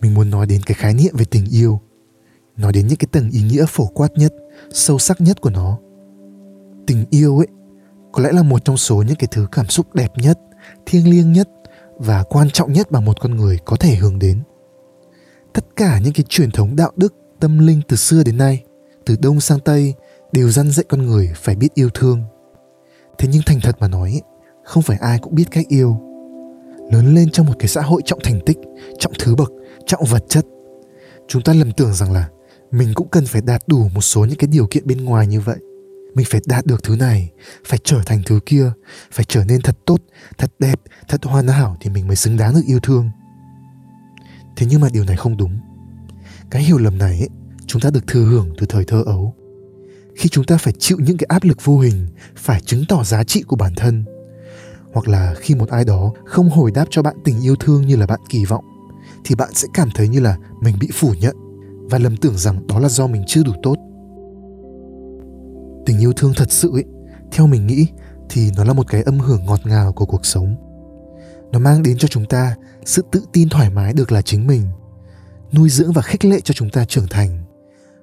Mình 0.02 0.14
muốn 0.14 0.30
nói 0.30 0.46
đến 0.46 0.62
cái 0.66 0.76
khái 0.76 0.94
niệm 0.94 1.16
về 1.18 1.26
tình 1.26 1.46
yêu 1.52 1.82
nói 2.58 2.74
đến 2.74 2.88
những 2.88 2.98
cái 2.98 3.08
tầng 3.12 3.32
ý 3.32 3.42
nghĩa 3.42 3.66
phổ 3.68 3.86
quát 3.86 4.08
nhất 4.16 4.34
sâu 4.72 5.00
sắc 5.00 5.22
nhất 5.22 5.42
của 5.42 5.50
nó 5.50 5.78
tình 6.88 7.06
yêu 7.10 7.38
ấy, 7.38 7.48
có 8.12 8.24
lẽ 8.24 8.32
là 8.32 8.44
một 8.44 8.66
trong 8.66 8.78
số 8.78 9.04
những 9.08 9.16
cái 9.16 9.28
thứ 9.32 9.48
cảm 9.52 9.68
xúc 9.68 9.94
đẹp 9.94 10.12
nhất, 10.16 10.40
thiêng 10.86 11.10
liêng 11.10 11.34
nhất 11.34 11.50
và 11.98 12.24
quan 12.24 12.50
trọng 12.50 12.74
nhất 12.74 12.92
mà 12.92 13.00
một 13.00 13.22
con 13.22 13.36
người 13.36 13.60
có 13.66 13.76
thể 13.76 13.96
hướng 13.96 14.20
đến. 14.20 14.42
Tất 15.54 15.66
cả 15.76 16.00
những 16.00 16.14
cái 16.14 16.26
truyền 16.30 16.52
thống 16.52 16.76
đạo 16.76 16.92
đức, 16.96 17.14
tâm 17.40 17.68
linh 17.68 17.82
từ 17.88 17.96
xưa 17.96 18.24
đến 18.24 18.38
nay, 18.38 18.64
từ 19.06 19.16
đông 19.22 19.40
sang 19.40 19.60
tây, 19.60 19.94
đều 20.32 20.50
dăn 20.50 20.72
dạy 20.72 20.86
con 20.90 21.06
người 21.06 21.32
phải 21.36 21.56
biết 21.56 21.74
yêu 21.74 21.90
thương. 21.94 22.24
Thế 23.18 23.30
nhưng 23.32 23.42
thành 23.46 23.60
thật 23.64 23.76
mà 23.80 23.88
nói 23.88 24.22
không 24.64 24.84
phải 24.84 24.98
ai 25.02 25.20
cũng 25.20 25.36
biết 25.36 25.46
cách 25.52 25.66
yêu. 25.68 25.98
Lớn 26.92 27.16
lên 27.16 27.30
trong 27.32 27.46
một 27.46 27.54
cái 27.60 27.68
xã 27.68 27.82
hội 27.82 28.02
trọng 28.06 28.20
thành 28.24 28.40
tích, 28.46 28.58
trọng 29.00 29.14
thứ 29.20 29.36
bậc, 29.36 29.52
trọng 29.86 30.06
vật 30.06 30.24
chất, 30.30 30.46
chúng 31.28 31.42
ta 31.42 31.54
lầm 31.54 31.72
tưởng 31.72 31.94
rằng 31.94 32.12
là 32.12 32.30
mình 32.72 32.94
cũng 32.96 33.08
cần 33.08 33.26
phải 33.26 33.42
đạt 33.42 33.64
đủ 33.68 33.90
một 33.94 34.02
số 34.02 34.26
những 34.26 34.38
cái 34.38 34.48
điều 34.48 34.68
kiện 34.68 34.88
bên 34.88 35.06
ngoài 35.06 35.28
như 35.28 35.40
vậy 35.40 35.58
mình 36.16 36.26
phải 36.30 36.42
đạt 36.46 36.66
được 36.66 36.84
thứ 36.84 36.96
này 36.96 37.32
phải 37.66 37.80
trở 37.84 38.02
thành 38.06 38.22
thứ 38.26 38.40
kia 38.46 38.72
phải 39.12 39.26
trở 39.28 39.46
nên 39.46 39.62
thật 39.62 39.78
tốt 39.86 39.98
thật 40.38 40.52
đẹp 40.60 40.82
thật 41.08 41.26
hoàn 41.26 41.48
hảo 41.48 41.78
thì 41.82 41.90
mình 41.90 42.08
mới 42.08 42.16
xứng 42.16 42.38
đáng 42.38 42.54
được 42.54 42.62
yêu 42.68 42.80
thương. 42.80 43.10
Thế 44.58 44.68
nhưng 44.70 44.82
mà 44.82 44.88
điều 44.94 45.04
này 45.04 45.16
không 45.16 45.38
đúng. 45.38 45.60
Cái 46.50 46.64
hiểu 46.64 46.78
lầm 46.78 46.98
này 46.98 47.20
ấy, 47.20 47.30
chúng 47.68 47.82
ta 47.82 47.90
được 47.90 48.08
thừa 48.08 48.26
hưởng 48.26 48.54
từ 48.58 48.66
thời 48.66 48.86
thơ 48.86 49.04
ấu. 49.06 49.36
Khi 50.16 50.30
chúng 50.30 50.46
ta 50.46 50.58
phải 50.58 50.74
chịu 50.80 50.98
những 51.00 51.18
cái 51.18 51.26
áp 51.30 51.44
lực 51.44 51.66
vô 51.66 51.80
hình 51.80 52.08
phải 52.36 52.62
chứng 52.62 52.84
tỏ 52.90 53.04
giá 53.04 53.24
trị 53.24 53.44
của 53.48 53.56
bản 53.56 53.74
thân 53.76 54.06
hoặc 54.94 55.08
là 55.08 55.34
khi 55.38 55.56
một 55.56 55.70
ai 55.70 55.86
đó 55.86 56.14
không 56.26 56.50
hồi 56.50 56.72
đáp 56.72 56.86
cho 56.90 57.02
bạn 57.02 57.16
tình 57.24 57.42
yêu 57.42 57.56
thương 57.56 57.88
như 57.88 57.96
là 57.96 58.06
bạn 58.06 58.20
kỳ 58.30 58.46
vọng 58.46 58.66
thì 59.26 59.36
bạn 59.36 59.50
sẽ 59.54 59.68
cảm 59.74 59.90
thấy 59.96 60.08
như 60.08 60.20
là 60.20 60.38
mình 60.62 60.76
bị 60.80 60.90
phủ 60.94 61.14
nhận 61.20 61.36
và 61.90 61.98
lầm 61.98 62.18
tưởng 62.18 62.38
rằng 62.38 62.68
đó 62.68 62.80
là 62.80 62.90
do 62.90 63.08
mình 63.08 63.24
chưa 63.28 63.44
đủ 63.44 63.52
tốt 63.64 63.76
tình 65.86 66.00
yêu 66.00 66.14
thương 66.14 66.34
thật 66.36 66.52
sự 66.52 66.72
ấy, 66.72 66.84
theo 67.32 67.48
mình 67.48 67.68
nghĩ 67.68 67.88
thì 68.30 68.52
nó 68.58 68.64
là 68.64 68.74
một 68.74 68.88
cái 68.88 69.04
âm 69.04 69.20
hưởng 69.20 69.46
ngọt 69.46 69.60
ngào 69.64 69.94
của 69.94 70.06
cuộc 70.06 70.26
sống. 70.26 70.56
Nó 71.52 71.60
mang 71.60 71.84
đến 71.84 71.98
cho 71.98 72.08
chúng 72.08 72.26
ta 72.26 72.56
sự 72.86 73.06
tự 73.12 73.26
tin 73.34 73.50
thoải 73.50 73.70
mái 73.70 73.94
được 73.94 74.12
là 74.12 74.22
chính 74.22 74.48
mình, 74.48 74.62
nuôi 75.52 75.70
dưỡng 75.70 75.92
và 75.92 76.02
khích 76.02 76.26
lệ 76.26 76.40
cho 76.44 76.54
chúng 76.54 76.70
ta 76.70 76.86
trưởng 76.86 77.08
thành, 77.08 77.44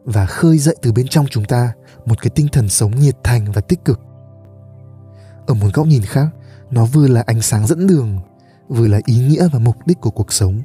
và 0.04 0.26
khơi 0.26 0.58
dậy 0.58 0.76
từ 0.82 0.92
bên 0.92 1.08
trong 1.08 1.26
chúng 1.30 1.44
ta 1.44 1.72
một 2.06 2.22
cái 2.22 2.30
tinh 2.30 2.48
thần 2.52 2.68
sống 2.68 3.00
nhiệt 3.00 3.16
thành 3.24 3.52
và 3.52 3.60
tích 3.60 3.84
cực. 3.84 4.00
Ở 5.46 5.54
một 5.54 5.68
góc 5.74 5.86
nhìn 5.86 6.02
khác, 6.02 6.26
nó 6.70 6.84
vừa 6.84 7.08
là 7.08 7.22
ánh 7.26 7.42
sáng 7.42 7.66
dẫn 7.66 7.86
đường, 7.86 8.18
vừa 8.68 8.86
là 8.86 9.00
ý 9.04 9.18
nghĩa 9.18 9.48
và 9.52 9.58
mục 9.58 9.76
đích 9.86 10.00
của 10.00 10.10
cuộc 10.10 10.32
sống. 10.32 10.62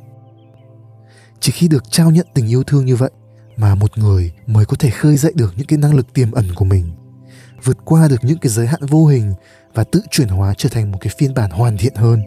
Chỉ 1.40 1.52
khi 1.52 1.68
được 1.68 1.92
trao 1.92 2.12
nhận 2.12 2.28
tình 2.34 2.48
yêu 2.48 2.64
thương 2.64 2.86
như 2.86 2.96
vậy 2.96 3.12
mà 3.58 3.76
một 3.76 3.98
người 3.98 4.34
mới 4.48 4.66
có 4.66 4.76
thể 4.80 4.90
khơi 4.90 5.18
dậy 5.18 5.34
được 5.36 5.54
những 5.58 5.68
cái 5.68 5.80
năng 5.80 5.96
lực 5.96 6.14
tiềm 6.14 6.32
ẩn 6.32 6.46
của 6.56 6.66
mình 6.66 6.92
vượt 7.68 7.78
qua 7.86 8.08
được 8.08 8.24
những 8.24 8.38
cái 8.38 8.50
giới 8.50 8.68
hạn 8.68 8.82
vô 8.90 9.06
hình 9.06 9.34
và 9.74 9.84
tự 9.84 10.02
chuyển 10.12 10.28
hóa 10.28 10.54
trở 10.58 10.70
thành 10.70 10.92
một 10.92 10.98
cái 11.02 11.14
phiên 11.18 11.34
bản 11.34 11.52
hoàn 11.52 11.78
thiện 11.78 11.96
hơn 11.96 12.22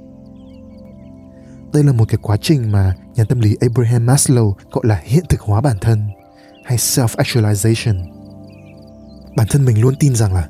đây 1.73 1.85
là 1.85 1.93
một 1.93 2.05
cái 2.09 2.19
quá 2.23 2.37
trình 2.37 2.73
mà 2.73 2.95
nhà 3.15 3.25
tâm 3.25 3.41
lý 3.41 3.57
Abraham 3.61 4.07
Maslow 4.07 4.53
gọi 4.71 4.85
là 4.87 5.01
hiện 5.05 5.25
thực 5.29 5.41
hóa 5.41 5.61
bản 5.61 5.79
thân 5.81 6.03
hay 6.65 6.79
self-actualization. 6.79 8.05
Bản 9.37 9.47
thân 9.51 9.65
mình 9.65 9.81
luôn 9.81 9.95
tin 9.97 10.15
rằng 10.15 10.35
là 10.35 10.49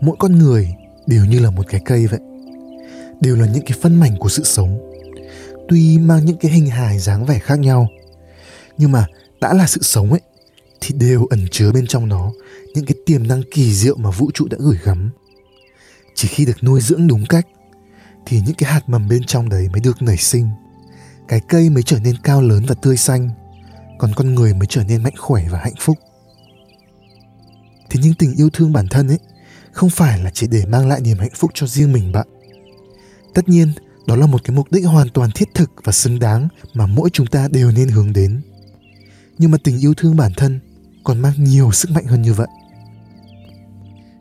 mỗi 0.00 0.16
con 0.18 0.38
người 0.38 0.74
đều 1.06 1.24
như 1.24 1.38
là 1.38 1.50
một 1.50 1.66
cái 1.68 1.80
cây 1.84 2.06
vậy. 2.06 2.20
Đều 3.20 3.36
là 3.36 3.46
những 3.46 3.64
cái 3.66 3.78
phân 3.82 4.00
mảnh 4.00 4.16
của 4.18 4.28
sự 4.28 4.44
sống. 4.44 4.78
Tuy 5.68 5.98
mang 5.98 6.24
những 6.24 6.36
cái 6.36 6.50
hình 6.50 6.66
hài 6.66 6.98
dáng 6.98 7.26
vẻ 7.26 7.38
khác 7.38 7.58
nhau, 7.58 7.88
nhưng 8.78 8.92
mà 8.92 9.06
đã 9.40 9.54
là 9.54 9.66
sự 9.66 9.82
sống 9.82 10.10
ấy 10.10 10.20
thì 10.80 10.94
đều 10.98 11.26
ẩn 11.30 11.46
chứa 11.50 11.72
bên 11.72 11.86
trong 11.86 12.08
nó 12.08 12.32
những 12.74 12.84
cái 12.84 12.94
tiềm 13.06 13.28
năng 13.28 13.42
kỳ 13.50 13.74
diệu 13.74 13.96
mà 13.96 14.10
vũ 14.10 14.30
trụ 14.34 14.46
đã 14.50 14.56
gửi 14.60 14.78
gắm. 14.84 15.10
Chỉ 16.14 16.28
khi 16.28 16.44
được 16.44 16.64
nuôi 16.64 16.80
dưỡng 16.80 17.06
đúng 17.06 17.24
cách, 17.28 17.46
thì 18.26 18.40
những 18.46 18.54
cái 18.54 18.72
hạt 18.72 18.82
mầm 18.86 19.08
bên 19.08 19.24
trong 19.24 19.48
đấy 19.48 19.68
mới 19.72 19.80
được 19.80 20.02
nảy 20.02 20.16
sinh. 20.16 20.48
Cái 21.28 21.40
cây 21.48 21.70
mới 21.70 21.82
trở 21.82 21.98
nên 21.98 22.16
cao 22.22 22.42
lớn 22.42 22.64
và 22.68 22.74
tươi 22.74 22.96
xanh, 22.96 23.30
còn 23.98 24.12
con 24.16 24.34
người 24.34 24.54
mới 24.54 24.66
trở 24.66 24.84
nên 24.84 25.02
mạnh 25.02 25.14
khỏe 25.18 25.44
và 25.50 25.58
hạnh 25.58 25.74
phúc 25.80 25.98
thế 27.94 28.00
nhưng 28.02 28.14
tình 28.14 28.34
yêu 28.34 28.50
thương 28.50 28.72
bản 28.72 28.88
thân 28.88 29.08
ấy, 29.08 29.18
không 29.72 29.90
phải 29.90 30.18
là 30.18 30.30
chỉ 30.30 30.46
để 30.46 30.64
mang 30.66 30.88
lại 30.88 31.00
niềm 31.00 31.18
hạnh 31.18 31.34
phúc 31.34 31.50
cho 31.54 31.66
riêng 31.66 31.92
mình 31.92 32.12
bạn 32.12 32.26
tất 33.34 33.48
nhiên, 33.48 33.72
đó 34.06 34.16
là 34.16 34.26
một 34.26 34.44
cái 34.44 34.56
mục 34.56 34.72
đích 34.72 34.86
hoàn 34.86 35.08
toàn 35.08 35.30
thiết 35.34 35.48
thực 35.54 35.70
và 35.84 35.92
xứng 35.92 36.18
đáng 36.18 36.48
mà 36.74 36.86
mỗi 36.86 37.10
chúng 37.10 37.26
ta 37.26 37.48
đều 37.48 37.70
nên 37.70 37.88
hướng 37.88 38.12
đến 38.12 38.40
nhưng 39.38 39.50
mà 39.50 39.58
tình 39.64 39.78
yêu 39.78 39.94
thương 39.94 40.16
bản 40.16 40.32
thân 40.36 40.60
còn 41.04 41.20
mang 41.20 41.44
nhiều 41.44 41.72
sức 41.72 41.90
mạnh 41.90 42.04
hơn 42.04 42.22
như 42.22 42.32
vậy 42.32 42.48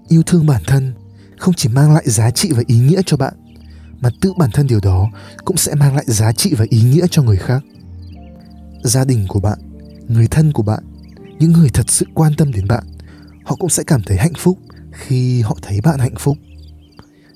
yêu 0.07 0.23
thương 0.23 0.45
bản 0.45 0.61
thân 0.67 0.93
không 1.37 1.53
chỉ 1.53 1.69
mang 1.69 1.93
lại 1.93 2.03
giá 2.05 2.31
trị 2.31 2.51
và 2.51 2.63
ý 2.67 2.79
nghĩa 2.79 3.01
cho 3.05 3.17
bạn, 3.17 3.33
mà 4.01 4.09
tự 4.21 4.33
bản 4.37 4.49
thân 4.53 4.67
điều 4.67 4.79
đó 4.79 5.09
cũng 5.45 5.57
sẽ 5.57 5.75
mang 5.75 5.95
lại 5.95 6.05
giá 6.07 6.31
trị 6.31 6.53
và 6.57 6.65
ý 6.69 6.81
nghĩa 6.81 7.05
cho 7.11 7.23
người 7.23 7.37
khác. 7.37 7.63
Gia 8.83 9.05
đình 9.05 9.25
của 9.27 9.39
bạn, 9.39 9.59
người 10.07 10.27
thân 10.27 10.51
của 10.51 10.63
bạn, 10.63 10.83
những 11.39 11.51
người 11.51 11.69
thật 11.69 11.89
sự 11.89 12.05
quan 12.13 12.33
tâm 12.37 12.51
đến 12.51 12.67
bạn, 12.67 12.83
họ 13.43 13.55
cũng 13.55 13.69
sẽ 13.69 13.83
cảm 13.83 14.01
thấy 14.05 14.17
hạnh 14.17 14.33
phúc 14.37 14.59
khi 14.91 15.41
họ 15.41 15.57
thấy 15.61 15.81
bạn 15.81 15.99
hạnh 15.99 16.15
phúc. 16.19 16.37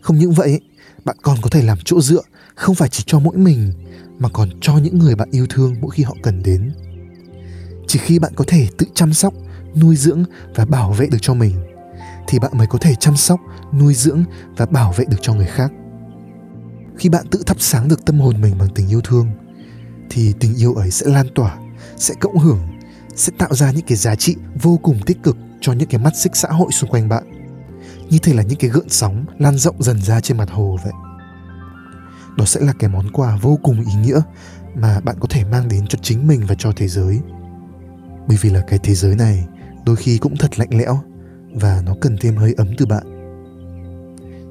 Không 0.01 0.17
những 0.17 0.33
vậy, 0.33 0.61
bạn 1.05 1.17
còn 1.21 1.37
có 1.41 1.49
thể 1.49 1.61
làm 1.61 1.77
chỗ 1.85 2.01
dựa 2.01 2.21
không 2.55 2.75
phải 2.75 2.89
chỉ 2.89 3.03
cho 3.07 3.19
mỗi 3.19 3.37
mình, 3.37 3.73
mà 4.19 4.29
còn 4.29 4.49
cho 4.61 4.77
những 4.77 4.99
người 4.99 5.15
bạn 5.15 5.29
yêu 5.31 5.45
thương 5.49 5.75
mỗi 5.81 5.91
khi 5.91 6.03
họ 6.03 6.15
cần 6.23 6.43
đến. 6.43 6.71
Chỉ 7.87 7.99
khi 7.99 8.19
bạn 8.19 8.33
có 8.35 8.43
thể 8.47 8.67
tự 8.77 8.85
chăm 8.93 9.13
sóc, 9.13 9.33
nuôi 9.75 9.95
dưỡng 9.95 10.23
và 10.55 10.65
bảo 10.65 10.91
vệ 10.91 11.07
được 11.07 11.17
cho 11.21 11.33
mình 11.33 11.53
thì 12.27 12.39
bạn 12.39 12.51
mới 12.55 12.67
có 12.67 12.77
thể 12.81 12.95
chăm 12.95 13.15
sóc, 13.15 13.39
nuôi 13.79 13.93
dưỡng 13.93 14.23
và 14.57 14.65
bảo 14.65 14.93
vệ 14.97 15.05
được 15.05 15.17
cho 15.21 15.33
người 15.33 15.45
khác. 15.45 15.71
Khi 16.97 17.09
bạn 17.09 17.27
tự 17.31 17.43
thắp 17.45 17.57
sáng 17.59 17.87
được 17.87 18.05
tâm 18.05 18.19
hồn 18.19 18.41
mình 18.41 18.57
bằng 18.59 18.69
tình 18.75 18.87
yêu 18.87 19.01
thương, 19.01 19.27
thì 20.09 20.33
tình 20.39 20.55
yêu 20.55 20.73
ấy 20.73 20.91
sẽ 20.91 21.05
lan 21.09 21.27
tỏa, 21.35 21.57
sẽ 21.97 22.13
cộng 22.19 22.37
hưởng, 22.37 22.59
sẽ 23.15 23.33
tạo 23.37 23.53
ra 23.53 23.71
những 23.71 23.85
cái 23.87 23.97
giá 23.97 24.15
trị 24.15 24.35
vô 24.61 24.79
cùng 24.83 24.99
tích 25.05 25.23
cực 25.23 25.37
cho 25.61 25.73
những 25.73 25.89
cái 25.89 26.01
mắt 26.01 26.15
xích 26.15 26.35
xã 26.35 26.49
hội 26.49 26.71
xung 26.71 26.89
quanh 26.89 27.09
bạn. 27.09 27.23
Như 28.09 28.19
thể 28.19 28.33
là 28.33 28.43
những 28.43 28.59
cái 28.59 28.69
gợn 28.69 28.89
sóng 28.89 29.25
lan 29.37 29.57
rộng 29.57 29.83
dần 29.83 30.01
ra 30.01 30.21
trên 30.21 30.37
mặt 30.37 30.49
hồ 30.51 30.77
vậy. 30.83 30.93
Đó 32.37 32.45
sẽ 32.45 32.61
là 32.61 32.73
cái 32.79 32.89
món 32.89 33.11
quà 33.11 33.37
vô 33.41 33.59
cùng 33.63 33.85
ý 33.85 33.93
nghĩa 34.01 34.21
mà 34.75 34.99
bạn 34.99 35.15
có 35.19 35.27
thể 35.29 35.43
mang 35.43 35.69
đến 35.69 35.87
cho 35.87 35.99
chính 36.01 36.27
mình 36.27 36.41
và 36.47 36.55
cho 36.57 36.71
thế 36.75 36.87
giới. 36.87 37.19
Bởi 38.27 38.37
vì 38.41 38.49
là 38.49 38.61
cái 38.67 38.79
thế 38.83 38.95
giới 38.95 39.15
này 39.15 39.47
đôi 39.85 39.95
khi 39.95 40.17
cũng 40.17 40.37
thật 40.37 40.59
lạnh 40.59 40.69
lẽo 40.71 41.01
và 41.59 41.81
nó 41.85 41.93
cần 42.01 42.17
thêm 42.21 42.35
hơi 42.35 42.53
ấm 42.57 42.67
từ 42.77 42.85
bạn. 42.85 43.03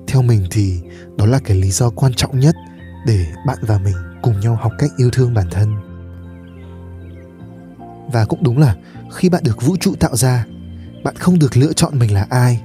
Theo 0.07 0.23
mình 0.23 0.47
thì 0.51 0.81
đó 1.17 1.27
là 1.27 1.39
cái 1.45 1.57
lý 1.57 1.71
do 1.71 1.91
quan 1.91 2.15
trọng 2.15 2.41
nhất 2.41 2.55
để 3.07 3.27
bạn 3.47 3.59
và 3.61 3.79
mình 3.79 3.97
cùng 4.23 4.41
nhau 4.41 4.59
học 4.61 4.73
cách 4.79 4.91
yêu 4.97 5.11
thương 5.11 5.35
bản 5.35 5.47
thân. 5.51 5.75
Và 8.13 8.25
cũng 8.25 8.43
đúng 8.43 8.59
là 8.59 8.77
khi 9.13 9.29
bạn 9.29 9.43
được 9.45 9.63
vũ 9.63 9.77
trụ 9.77 9.95
tạo 10.01 10.17
ra, 10.17 10.47
bạn 11.05 11.15
không 11.17 11.39
được 11.39 11.57
lựa 11.57 11.73
chọn 11.73 11.99
mình 11.99 12.15
là 12.15 12.27
ai. 12.31 12.63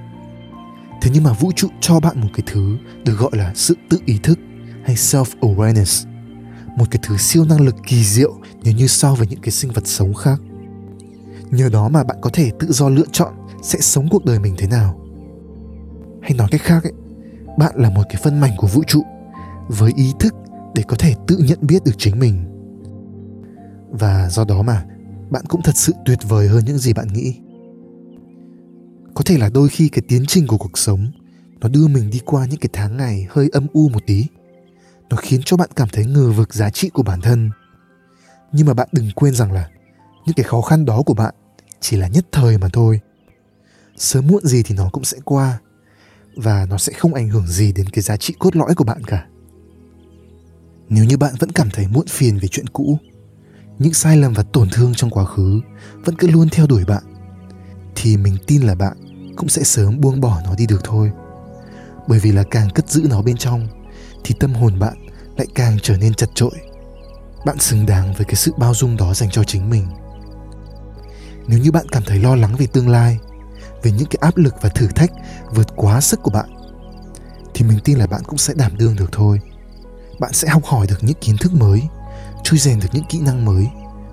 Thế 1.02 1.12
nhưng 1.14 1.24
mà 1.24 1.34
vũ 1.34 1.52
trụ 1.56 1.68
cho 1.82 2.00
bạn 2.00 2.22
một 2.22 2.30
cái 2.34 2.44
thứ 2.52 2.78
được 3.06 3.16
gọi 3.18 3.32
là 3.34 3.52
sự 3.56 3.76
tự 3.90 3.98
ý 4.06 4.20
thức 4.24 4.40
hay 4.86 4.96
self 4.96 5.26
awareness 5.42 6.12
một 6.76 6.86
cái 6.92 7.00
thứ 7.04 7.18
siêu 7.18 7.46
năng 7.46 7.62
lực 7.62 7.76
kỳ 7.88 8.04
diệu 8.04 8.34
nếu 8.64 8.74
như 8.74 8.88
so 8.88 9.14
với 9.14 9.28
những 9.28 9.42
cái 9.42 9.52
sinh 9.52 9.72
vật 9.72 9.88
sống 9.88 10.14
khác. 10.14 10.42
Nhờ 11.52 11.70
đó 11.70 11.90
mà 11.90 12.04
bạn 12.04 12.18
có 12.22 12.30
thể 12.34 12.52
tự 12.60 12.72
do 12.72 12.90
lựa 12.90 13.06
chọn 13.12 13.34
sẽ 13.62 13.80
sống 13.80 14.08
cuộc 14.12 14.26
đời 14.26 14.40
mình 14.40 14.56
thế 14.58 14.68
nào? 14.68 15.02
Hay 16.22 16.34
nói 16.34 16.48
cách 16.52 16.62
khác 16.62 16.84
ấy, 16.84 16.94
bạn 17.58 17.72
là 17.76 17.90
một 17.90 18.04
cái 18.10 18.22
phân 18.24 18.40
mảnh 18.40 18.52
của 18.58 18.68
vũ 18.68 18.84
trụ 18.88 19.02
với 19.68 19.92
ý 19.96 20.14
thức 20.20 20.36
để 20.76 20.84
có 20.88 20.96
thể 21.00 21.14
tự 21.28 21.38
nhận 21.38 21.60
biết 21.62 21.84
được 21.84 21.96
chính 21.98 22.20
mình. 22.20 22.44
Và 23.90 24.30
do 24.30 24.46
đó 24.46 24.62
mà, 24.62 24.86
bạn 25.30 25.46
cũng 25.50 25.62
thật 25.62 25.76
sự 25.78 25.94
tuyệt 26.06 26.20
vời 26.30 26.48
hơn 26.48 26.66
những 26.66 26.78
gì 26.78 26.94
bạn 26.94 27.08
nghĩ. 27.08 27.36
Có 29.14 29.22
thể 29.26 29.38
là 29.38 29.50
đôi 29.54 29.70
khi 29.70 29.90
cái 29.90 30.02
tiến 30.08 30.26
trình 30.28 30.48
của 30.48 30.58
cuộc 30.58 30.78
sống, 30.78 31.12
nó 31.60 31.68
đưa 31.68 31.88
mình 31.88 32.10
đi 32.10 32.20
qua 32.26 32.46
những 32.46 32.60
cái 32.60 32.70
tháng 32.74 32.98
ngày 32.98 33.28
hơi 33.30 33.50
âm 33.54 33.68
u 33.74 33.90
một 33.90 34.04
tí. 34.06 34.26
Nó 35.10 35.18
khiến 35.18 35.42
cho 35.46 35.58
bạn 35.58 35.70
cảm 35.76 35.88
thấy 35.92 36.06
ngờ 36.06 36.32
vực 36.32 36.54
giá 36.54 36.70
trị 36.70 36.90
của 36.90 37.04
bản 37.04 37.22
thân. 37.22 37.50
Nhưng 38.52 38.68
mà 38.68 38.74
bạn 38.74 38.88
đừng 38.92 39.12
quên 39.16 39.34
rằng 39.34 39.52
là 39.52 39.70
những 40.26 40.36
cái 40.36 40.44
khó 40.44 40.62
khăn 40.62 40.86
đó 40.86 41.02
của 41.06 41.14
bạn 41.14 41.36
chỉ 41.80 41.98
là 41.98 42.08
nhất 42.08 42.26
thời 42.32 42.58
mà 42.58 42.68
thôi 42.74 43.00
sớm 44.02 44.28
muộn 44.28 44.46
gì 44.46 44.64
thì 44.64 44.76
nó 44.76 44.90
cũng 44.92 45.04
sẽ 45.04 45.18
qua, 45.26 45.60
và 46.36 46.66
nó 46.70 46.78
sẽ 46.78 46.94
không 46.94 47.14
ảnh 47.14 47.30
hưởng 47.30 47.48
gì 47.48 47.72
đến 47.72 47.90
cái 47.90 48.02
giá 48.02 48.18
trị 48.18 48.34
cốt 48.40 48.56
lõi 48.56 48.76
của 48.76 48.84
bạn 48.84 49.04
cả. 49.04 49.26
Nếu 50.90 51.06
như 51.06 51.18
bạn 51.18 51.34
vẫn 51.40 51.52
cảm 51.52 51.70
thấy 51.70 51.88
muộn 51.88 52.08
phiền 52.08 52.38
về 52.38 52.48
chuyện 52.48 52.68
cũ, 52.68 52.98
những 53.80 53.94
sai 53.94 54.18
lầm 54.18 54.34
và 54.34 54.44
tổn 54.44 54.70
thương 54.72 54.94
trong 54.96 55.10
quá 55.10 55.26
khứ 55.26 55.62
vẫn 56.06 56.16
cứ 56.16 56.28
luôn 56.28 56.50
theo 56.50 56.68
đuổi 56.68 56.86
bạn, 56.86 57.04
thì 57.96 58.18
mình 58.18 58.38
tin 58.48 58.62
là 58.62 58.76
bạn 58.76 58.98
cũng 59.38 59.50
sẽ 59.50 59.64
sớm 59.64 60.02
buông 60.02 60.22
bỏ 60.22 60.42
nó 60.46 60.56
đi 60.56 60.68
được 60.68 60.82
thôi. 60.84 61.12
Bởi 62.08 62.20
vì 62.20 62.32
là 62.32 62.44
càng 62.52 62.70
cất 62.70 62.90
giữ 62.90 63.08
nó 63.10 63.22
bên 63.22 63.38
trong, 63.38 63.68
thì 64.24 64.36
tâm 64.40 64.54
hồn 64.54 64.80
bạn 64.80 64.94
lại 65.38 65.48
càng 65.56 65.78
trở 65.82 65.98
nên 65.98 66.14
chật 66.14 66.30
trội 66.36 66.56
bạn 67.46 67.60
xứng 67.60 67.86
đáng 67.86 68.14
với 68.14 68.26
cái 68.26 68.36
sự 68.36 68.52
bao 68.58 68.74
dung 68.74 68.98
đó 68.98 69.14
dành 69.14 69.30
cho 69.30 69.44
chính 69.44 69.70
mình. 69.70 69.88
Nếu 71.48 71.60
như 71.60 71.72
bạn 71.72 71.86
cảm 71.92 72.04
thấy 72.06 72.20
lo 72.20 72.36
lắng 72.36 72.56
về 72.56 72.68
tương 72.74 72.90
lai 72.90 73.20
về 73.84 73.92
những 73.92 74.08
cái 74.08 74.18
áp 74.22 74.38
lực 74.38 74.56
và 74.62 74.70
thử 74.70 74.88
thách 74.88 75.12
vượt 75.52 75.68
quá 75.76 76.02
sức 76.02 76.20
của 76.24 76.32
bạn, 76.32 76.50
thì 77.54 77.66
mình 77.66 77.80
tin 77.84 77.98
là 77.98 78.08
bạn 78.08 78.22
cũng 78.28 78.38
sẽ 78.38 78.54
đảm 78.54 78.78
đương 78.78 78.96
được 78.96 79.12
thôi. 79.12 79.40
Bạn 80.20 80.34
sẽ 80.34 80.48
học 80.48 80.66
hỏi 80.66 80.88
được 80.88 80.98
những 81.02 81.18
kiến 81.22 81.38
thức 81.38 81.54
mới, 81.54 81.82
chui 82.44 82.60
rèn 82.60 82.80
được 82.80 82.90
những 82.94 83.06
kỹ 83.10 83.20
năng 83.20 83.46
mới, 83.46 83.68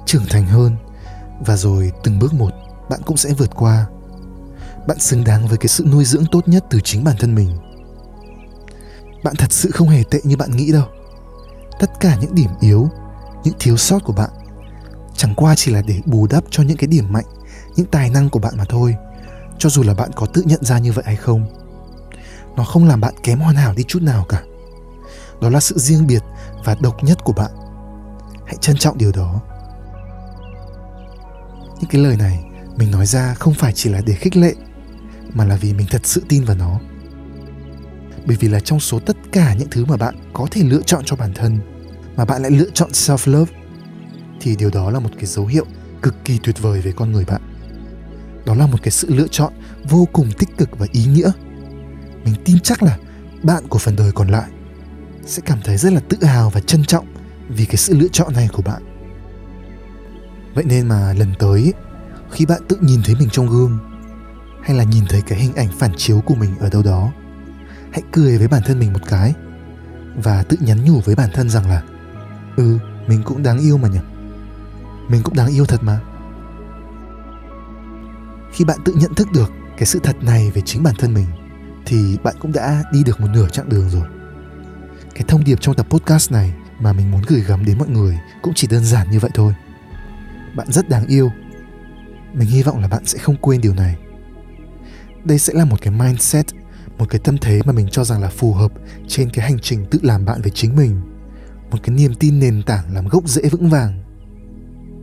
trưởng 0.07 0.24
thành 0.28 0.46
hơn, 0.46 0.76
và 1.46 1.57
rồi 1.57 1.92
từng 2.04 2.18
bước 2.18 2.35
một, 2.35 2.50
bạn 2.90 3.00
cũng 3.07 3.16
sẽ 3.16 3.33
vượt 3.33 3.50
qua. 3.54 3.87
Bạn 4.87 4.98
xứng 4.98 5.24
đáng 5.24 5.48
với 5.48 5.59
cái 5.59 5.68
sự 5.68 5.85
nuôi 5.85 6.04
dưỡng 6.04 6.24
tốt 6.33 6.48
nhất 6.48 6.64
từ 6.70 6.81
chính 6.85 7.04
bản 7.04 7.16
thân 7.18 7.35
mình. 7.35 7.57
Bạn 9.24 9.35
thật 9.37 9.52
sự 9.52 9.70
không 9.70 9.88
hề 9.88 10.02
tệ 10.11 10.20
như 10.24 10.37
bạn 10.37 10.50
nghĩ 10.50 10.72
đâu. 10.72 10.87
Tất 11.81 12.00
cả 12.00 12.16
những 12.20 12.35
điểm 12.35 12.50
yếu, 12.61 12.88
những 13.44 13.54
thiếu 13.59 13.76
sót 13.76 14.04
của 14.04 14.12
bạn, 14.12 14.31
chẳng 15.16 15.35
qua 15.37 15.54
chỉ 15.54 15.72
là 15.72 15.83
để 15.83 16.00
bù 16.07 16.26
đắp 16.26 16.44
cho 16.50 16.62
những 16.62 16.76
cái 16.76 16.88
điểm 16.88 17.12
mạnh, 17.12 17.24
những 17.76 17.87
tài 17.87 18.11
năng 18.11 18.31
của 18.31 18.38
bạn 18.38 18.54
mà 18.57 18.64
thôi 18.68 18.96
cho 19.59 19.68
dù 19.68 19.83
là 19.83 19.94
bạn 19.94 20.11
có 20.16 20.27
tự 20.27 20.42
nhận 20.47 20.64
ra 20.64 20.79
như 20.79 20.92
vậy 20.92 21.05
hay 21.07 21.16
không, 21.16 21.47
nó 22.57 22.64
không 22.64 22.88
làm 22.88 23.01
bạn 23.01 23.14
kém 23.23 23.38
hoàn 23.38 23.57
hảo 23.57 23.75
đi 23.77 23.85
chút 23.88 24.03
nào 24.03 24.27
cả. 24.29 24.42
Đó 25.40 25.51
là 25.51 25.61
sự 25.61 25.79
riêng 25.79 26.07
biệt 26.07 26.23
và 26.64 26.77
độc 26.81 27.05
nhất 27.05 27.18
của 27.25 27.33
bạn. 27.33 27.51
Hãy 28.47 28.57
trân 28.61 28.77
trọng 28.77 28.99
điều 28.99 29.12
đó. 29.12 29.40
Những 31.81 31.90
cái 31.90 32.03
lời 32.03 32.16
này 32.16 32.44
mình 32.77 32.90
nói 32.90 33.07
ra 33.07 33.35
không 33.35 33.55
phải 33.55 33.73
chỉ 33.73 33.90
là 33.90 34.01
để 34.07 34.14
khích 34.14 34.37
lệ, 34.37 34.55
mà 35.35 35.44
là 35.44 35.57
vì 35.57 35.73
mình 35.73 35.87
thật 35.90 36.01
sự 36.05 36.23
tin 36.29 36.44
vào 36.44 36.57
nó. 36.57 36.81
Bởi 38.27 38.37
vì 38.40 38.49
là 38.49 38.61
trong 38.61 38.81
số 38.81 39.01
tất 39.01 39.16
cả 39.33 39.55
những 39.55 39.68
thứ 39.71 39.85
mà 39.85 39.97
bạn 39.97 40.14
có 40.33 40.47
thể 40.51 40.62
lựa 40.62 40.83
chọn 40.87 41.03
cho 41.07 41.16
bản 41.16 41.33
thân, 41.35 41.59
mà 42.16 42.25
bạn 42.25 42.42
lại 42.42 42.51
lựa 42.51 42.71
chọn 42.75 42.90
self 42.90 43.33
love 43.33 43.53
thì 44.40 44.57
điều 44.57 44.71
đó 44.71 44.90
là 44.90 44.99
một 44.99 45.11
cái 45.14 45.27
dấu 45.27 45.47
hiệu 45.47 45.66
cực 46.03 46.14
kỳ 46.25 46.38
tuyệt 46.42 46.62
vời 46.62 46.81
về 46.81 46.92
con 46.92 47.12
người 47.12 47.25
bạn 47.25 47.58
đó 48.44 48.55
là 48.55 48.66
một 48.66 48.79
cái 48.83 48.90
sự 48.90 49.14
lựa 49.14 49.27
chọn 49.31 49.53
vô 49.88 50.09
cùng 50.12 50.31
tích 50.38 50.48
cực 50.59 50.79
và 50.79 50.87
ý 50.92 51.05
nghĩa. 51.05 51.31
Mình 52.24 52.35
tin 52.44 52.59
chắc 52.61 52.83
là 52.83 52.98
bạn 53.42 53.68
của 53.68 53.79
phần 53.79 53.96
đời 53.96 54.12
còn 54.12 54.29
lại 54.29 54.51
sẽ 55.27 55.42
cảm 55.46 55.59
thấy 55.64 55.77
rất 55.77 55.92
là 55.92 56.01
tự 56.09 56.24
hào 56.24 56.51
và 56.51 56.61
trân 56.61 56.85
trọng 56.85 57.07
vì 57.48 57.64
cái 57.64 57.77
sự 57.77 57.98
lựa 57.98 58.09
chọn 58.12 58.33
này 58.35 58.48
của 58.53 58.62
bạn. 58.62 58.83
Vậy 60.55 60.64
nên 60.64 60.88
mà 60.88 61.12
lần 61.12 61.35
tới, 61.38 61.72
khi 62.31 62.46
bạn 62.46 62.62
tự 62.68 62.77
nhìn 62.81 63.01
thấy 63.05 63.14
mình 63.14 63.29
trong 63.33 63.48
gương, 63.48 63.79
hay 64.62 64.77
là 64.77 64.85
nhìn 64.85 65.05
thấy 65.09 65.22
cái 65.27 65.38
hình 65.38 65.55
ảnh 65.55 65.68
phản 65.79 65.90
chiếu 65.96 66.20
của 66.20 66.35
mình 66.35 66.59
ở 66.61 66.70
đâu 66.70 66.83
đó, 66.83 67.12
hãy 67.92 68.03
cười 68.12 68.38
với 68.38 68.48
bản 68.48 68.62
thân 68.66 68.79
mình 68.79 68.92
một 68.92 69.01
cái 69.09 69.35
và 70.16 70.42
tự 70.42 70.57
nhắn 70.61 70.85
nhủ 70.85 71.01
với 71.01 71.14
bản 71.14 71.31
thân 71.35 71.51
rằng 71.51 71.68
là 71.68 71.83
ừ 72.57 72.79
mình 73.07 73.22
cũng 73.24 73.42
đáng 73.42 73.59
yêu 73.59 73.79
mà 73.79 73.88
nhỉ? 73.88 73.98
Mình 75.09 75.22
cũng 75.22 75.35
đáng 75.35 75.48
yêu 75.48 75.66
thật 75.66 75.83
mà 75.83 76.01
khi 78.53 78.65
bạn 78.65 78.79
tự 78.85 78.95
nhận 78.97 79.15
thức 79.15 79.29
được 79.33 79.53
cái 79.77 79.87
sự 79.87 80.01
thật 80.03 80.17
này 80.23 80.51
về 80.51 80.63
chính 80.65 80.83
bản 80.83 80.95
thân 80.99 81.15
mình, 81.15 81.27
thì 81.87 82.19
bạn 82.23 82.35
cũng 82.41 82.53
đã 82.53 82.85
đi 82.93 83.05
được 83.05 83.21
một 83.21 83.29
nửa 83.33 83.49
chặng 83.49 83.69
đường 83.69 83.91
rồi. 83.91 84.05
Cái 85.15 85.25
thông 85.29 85.45
điệp 85.45 85.61
trong 85.61 85.75
tập 85.75 85.87
podcast 85.91 86.33
này 86.33 86.55
mà 86.81 86.93
mình 86.93 87.11
muốn 87.11 87.23
gửi 87.27 87.41
gắm 87.41 87.65
đến 87.65 87.79
mọi 87.79 87.89
người 87.89 88.19
cũng 88.43 88.55
chỉ 88.55 88.67
đơn 88.67 88.85
giản 88.85 89.11
như 89.11 89.19
vậy 89.19 89.31
thôi. 89.35 89.55
Bạn 90.57 90.73
rất 90.73 90.89
đáng 90.89 91.07
yêu. 91.07 91.31
Mình 92.35 92.49
hy 92.49 92.63
vọng 92.63 92.81
là 92.81 92.89
bạn 92.89 93.05
sẽ 93.05 93.19
không 93.19 93.37
quên 93.37 93.61
điều 93.61 93.75
này. 93.75 93.97
Đây 95.25 95.39
sẽ 95.39 95.53
là 95.55 95.65
một 95.65 95.77
cái 95.83 95.95
mindset, 95.95 96.47
một 96.99 97.07
cái 97.11 97.21
tâm 97.25 97.39
thế 97.39 97.61
mà 97.65 97.73
mình 97.73 97.89
cho 97.91 98.05
rằng 98.05 98.23
là 98.23 98.29
phù 98.29 98.55
hợp 98.55 98.73
trên 99.09 99.31
cái 99.31 99.45
hành 99.45 99.59
trình 99.59 99.87
tự 99.91 99.99
làm 100.03 100.25
bạn 100.25 100.43
với 100.43 100.51
chính 100.51 100.77
mình, 100.77 101.01
một 101.71 101.79
cái 101.83 101.97
niềm 101.97 102.15
tin 102.15 102.41
nền 102.41 102.63
tảng 102.63 102.95
làm 102.95 103.09
gốc 103.09 103.29
rễ 103.29 103.43
vững 103.49 103.71
vàng. 103.71 104.03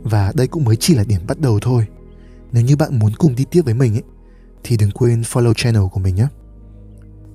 Và 0.02 0.32
đây 0.34 0.46
cũng 0.46 0.64
mới 0.64 0.76
chỉ 0.76 0.94
là 0.94 1.04
điểm 1.04 1.20
bắt 1.26 1.40
đầu 1.40 1.58
thôi 1.62 1.86
nếu 2.56 2.64
như 2.64 2.76
bạn 2.76 2.98
muốn 2.98 3.12
cùng 3.18 3.34
đi 3.34 3.44
tiếp 3.50 3.62
với 3.64 3.74
mình 3.74 3.96
ấy, 3.96 4.02
thì 4.64 4.76
đừng 4.76 4.90
quên 4.90 5.22
follow 5.22 5.52
channel 5.56 5.82
của 5.92 6.00
mình 6.00 6.14
nhé. 6.14 6.26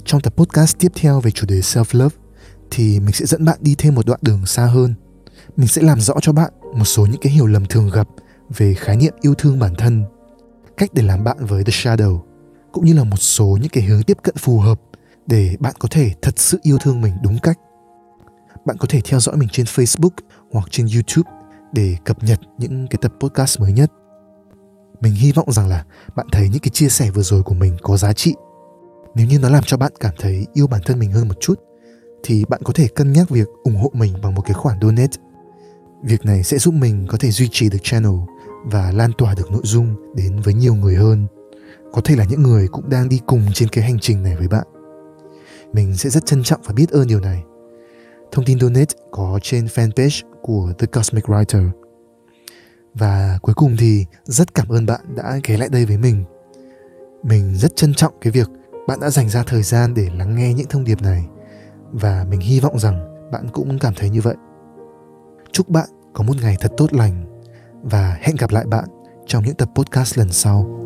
Trong 0.06 0.22
tập 0.22 0.34
podcast 0.38 0.78
tiếp 0.80 0.92
theo 0.96 1.20
về 1.20 1.32
chủ 1.32 1.48
đề 1.48 1.60
self 1.60 2.00
love 2.00 2.16
thì 2.72 3.00
mình 3.00 3.12
sẽ 3.12 3.26
dẫn 3.26 3.46
bạn 3.46 3.58
đi 3.62 3.76
thêm 3.78 3.96
một 3.96 4.06
đoạn 4.06 4.20
đường 4.24 4.46
xa 4.46 4.66
hơn. 4.66 4.94
Mình 5.58 5.68
sẽ 5.68 5.82
làm 5.82 6.02
rõ 6.02 6.14
cho 6.22 6.34
bạn 6.34 6.52
một 6.78 6.86
số 6.86 7.06
những 7.06 7.22
cái 7.22 7.34
hiểu 7.34 7.48
lầm 7.48 7.66
thường 7.66 7.90
gặp 7.94 8.08
về 8.58 8.74
khái 8.74 8.96
niệm 8.96 9.14
yêu 9.22 9.34
thương 9.34 9.60
bản 9.60 9.76
thân, 9.76 10.04
cách 10.78 10.90
để 10.94 11.04
làm 11.04 11.24
bạn 11.24 11.46
với 11.46 11.64
the 11.64 11.72
shadow, 11.72 12.20
cũng 12.72 12.86
như 12.86 12.94
là 12.94 13.04
một 13.04 13.18
số 13.18 13.58
những 13.62 13.70
cái 13.70 13.84
hướng 13.84 14.04
tiếp 14.04 14.18
cận 14.24 14.36
phù 14.38 14.60
hợp 14.60 14.82
để 15.28 15.56
bạn 15.60 15.74
có 15.80 15.88
thể 15.92 16.12
thật 16.22 16.40
sự 16.40 16.60
yêu 16.62 16.78
thương 16.78 17.02
mình 17.02 17.14
đúng 17.24 17.38
cách. 17.40 17.60
Bạn 18.66 18.78
có 18.78 18.88
thể 18.90 19.02
theo 19.02 19.20
dõi 19.20 19.38
mình 19.38 19.50
trên 19.52 19.66
facebook 19.66 20.16
hoặc 20.52 20.68
trên 20.72 20.88
youtube 20.94 21.32
để 21.74 21.98
cập 22.06 22.24
nhật 22.24 22.40
những 22.58 22.88
cái 22.88 22.98
tập 23.02 23.14
podcast 23.20 23.60
mới 23.60 23.72
nhất 23.72 23.92
mình 25.02 25.14
hy 25.14 25.32
vọng 25.32 25.52
rằng 25.52 25.68
là 25.68 25.86
bạn 26.16 26.28
thấy 26.32 26.50
những 26.50 26.62
cái 26.62 26.70
chia 26.70 26.90
sẻ 26.90 27.12
vừa 27.12 27.22
rồi 27.22 27.44
của 27.44 27.54
mình 27.54 27.78
có 27.82 27.98
giá 27.98 28.14
trị. 28.14 28.36
Nếu 29.16 29.28
như 29.28 29.40
nó 29.40 29.50
làm 29.50 29.64
cho 29.64 29.78
bạn 29.78 29.92
cảm 30.00 30.14
thấy 30.20 30.48
yêu 30.54 30.68
bản 30.68 30.82
thân 30.86 31.00
mình 31.00 31.12
hơn 31.12 31.28
một 31.28 31.40
chút, 31.40 31.60
thì 32.24 32.46
bạn 32.50 32.62
có 32.64 32.74
thể 32.74 32.88
cân 32.88 33.14
nhắc 33.14 33.30
việc 33.30 33.48
ủng 33.64 33.76
hộ 33.76 33.92
mình 33.94 34.14
bằng 34.22 34.36
một 34.36 34.42
cái 34.42 34.54
khoản 34.54 34.78
donate. 34.82 35.18
Việc 36.04 36.26
này 36.26 36.44
sẽ 36.44 36.58
giúp 36.58 36.74
mình 36.74 37.06
có 37.10 37.18
thể 37.18 37.32
duy 37.32 37.50
trì 37.52 37.70
được 37.70 37.78
channel 37.84 38.14
và 38.66 38.92
lan 38.92 39.12
tỏa 39.18 39.36
được 39.36 39.52
nội 39.52 39.62
dung 39.66 39.96
đến 40.16 40.40
với 40.42 40.54
nhiều 40.54 40.76
người 40.76 40.96
hơn. 40.96 41.28
Có 41.94 42.02
thể 42.02 42.16
là 42.16 42.26
những 42.30 42.44
người 42.44 42.68
cũng 42.68 42.90
đang 42.90 43.10
đi 43.10 43.22
cùng 43.26 43.42
trên 43.54 43.70
cái 43.70 43.84
hành 43.84 44.00
trình 44.00 44.24
này 44.24 44.36
với 44.36 44.48
bạn. 44.48 44.68
Mình 45.74 45.98
sẽ 45.98 46.10
rất 46.10 46.26
trân 46.26 46.44
trọng 46.44 46.62
và 46.64 46.74
biết 46.74 46.90
ơn 46.90 47.08
điều 47.08 47.20
này. 47.20 47.44
Thông 48.32 48.46
tin 48.46 48.60
donate 48.60 48.96
có 49.12 49.40
trên 49.42 49.66
fanpage 49.66 50.22
của 50.42 50.74
The 50.78 50.88
Cosmic 50.88 51.26
Writer 51.26 51.70
và 52.94 53.40
cuối 53.42 53.56
cùng 53.56 53.76
thì 53.80 54.06
rất 54.24 54.54
cảm 54.54 54.68
ơn 54.68 54.86
bạn 54.86 55.02
đã 55.16 55.40
ghé 55.44 55.58
lại 55.58 55.70
đây 55.70 55.86
với 55.86 55.98
mình. 55.98 56.24
Mình 57.24 57.56
rất 57.56 57.76
trân 57.76 57.94
trọng 57.94 58.14
cái 58.22 58.32
việc 58.32 58.50
bạn 58.88 59.00
đã 59.00 59.10
dành 59.10 59.30
ra 59.30 59.44
thời 59.44 59.64
gian 59.64 59.94
để 59.94 60.10
lắng 60.18 60.36
nghe 60.36 60.54
những 60.54 60.68
thông 60.70 60.84
điệp 60.84 61.02
này. 61.02 61.26
Và 61.92 62.26
mình 62.30 62.40
hy 62.40 62.60
vọng 62.60 62.80
rằng 62.80 63.30
bạn 63.32 63.48
cũng 63.54 63.80
cảm 63.80 63.94
thấy 63.94 64.10
như 64.10 64.22
vậy. 64.22 64.36
Chúc 65.52 65.70
bạn 65.70 65.90
có 66.14 66.24
một 66.24 66.36
ngày 66.42 66.58
thật 66.60 66.72
tốt 66.78 66.94
lành 66.94 67.42
và 67.84 68.18
hẹn 68.22 68.36
gặp 68.36 68.52
lại 68.52 68.66
bạn 68.66 68.86
trong 69.28 69.44
những 69.44 69.56
tập 69.56 69.70
podcast 69.76 70.18
lần 70.18 70.32
sau. 70.32 70.81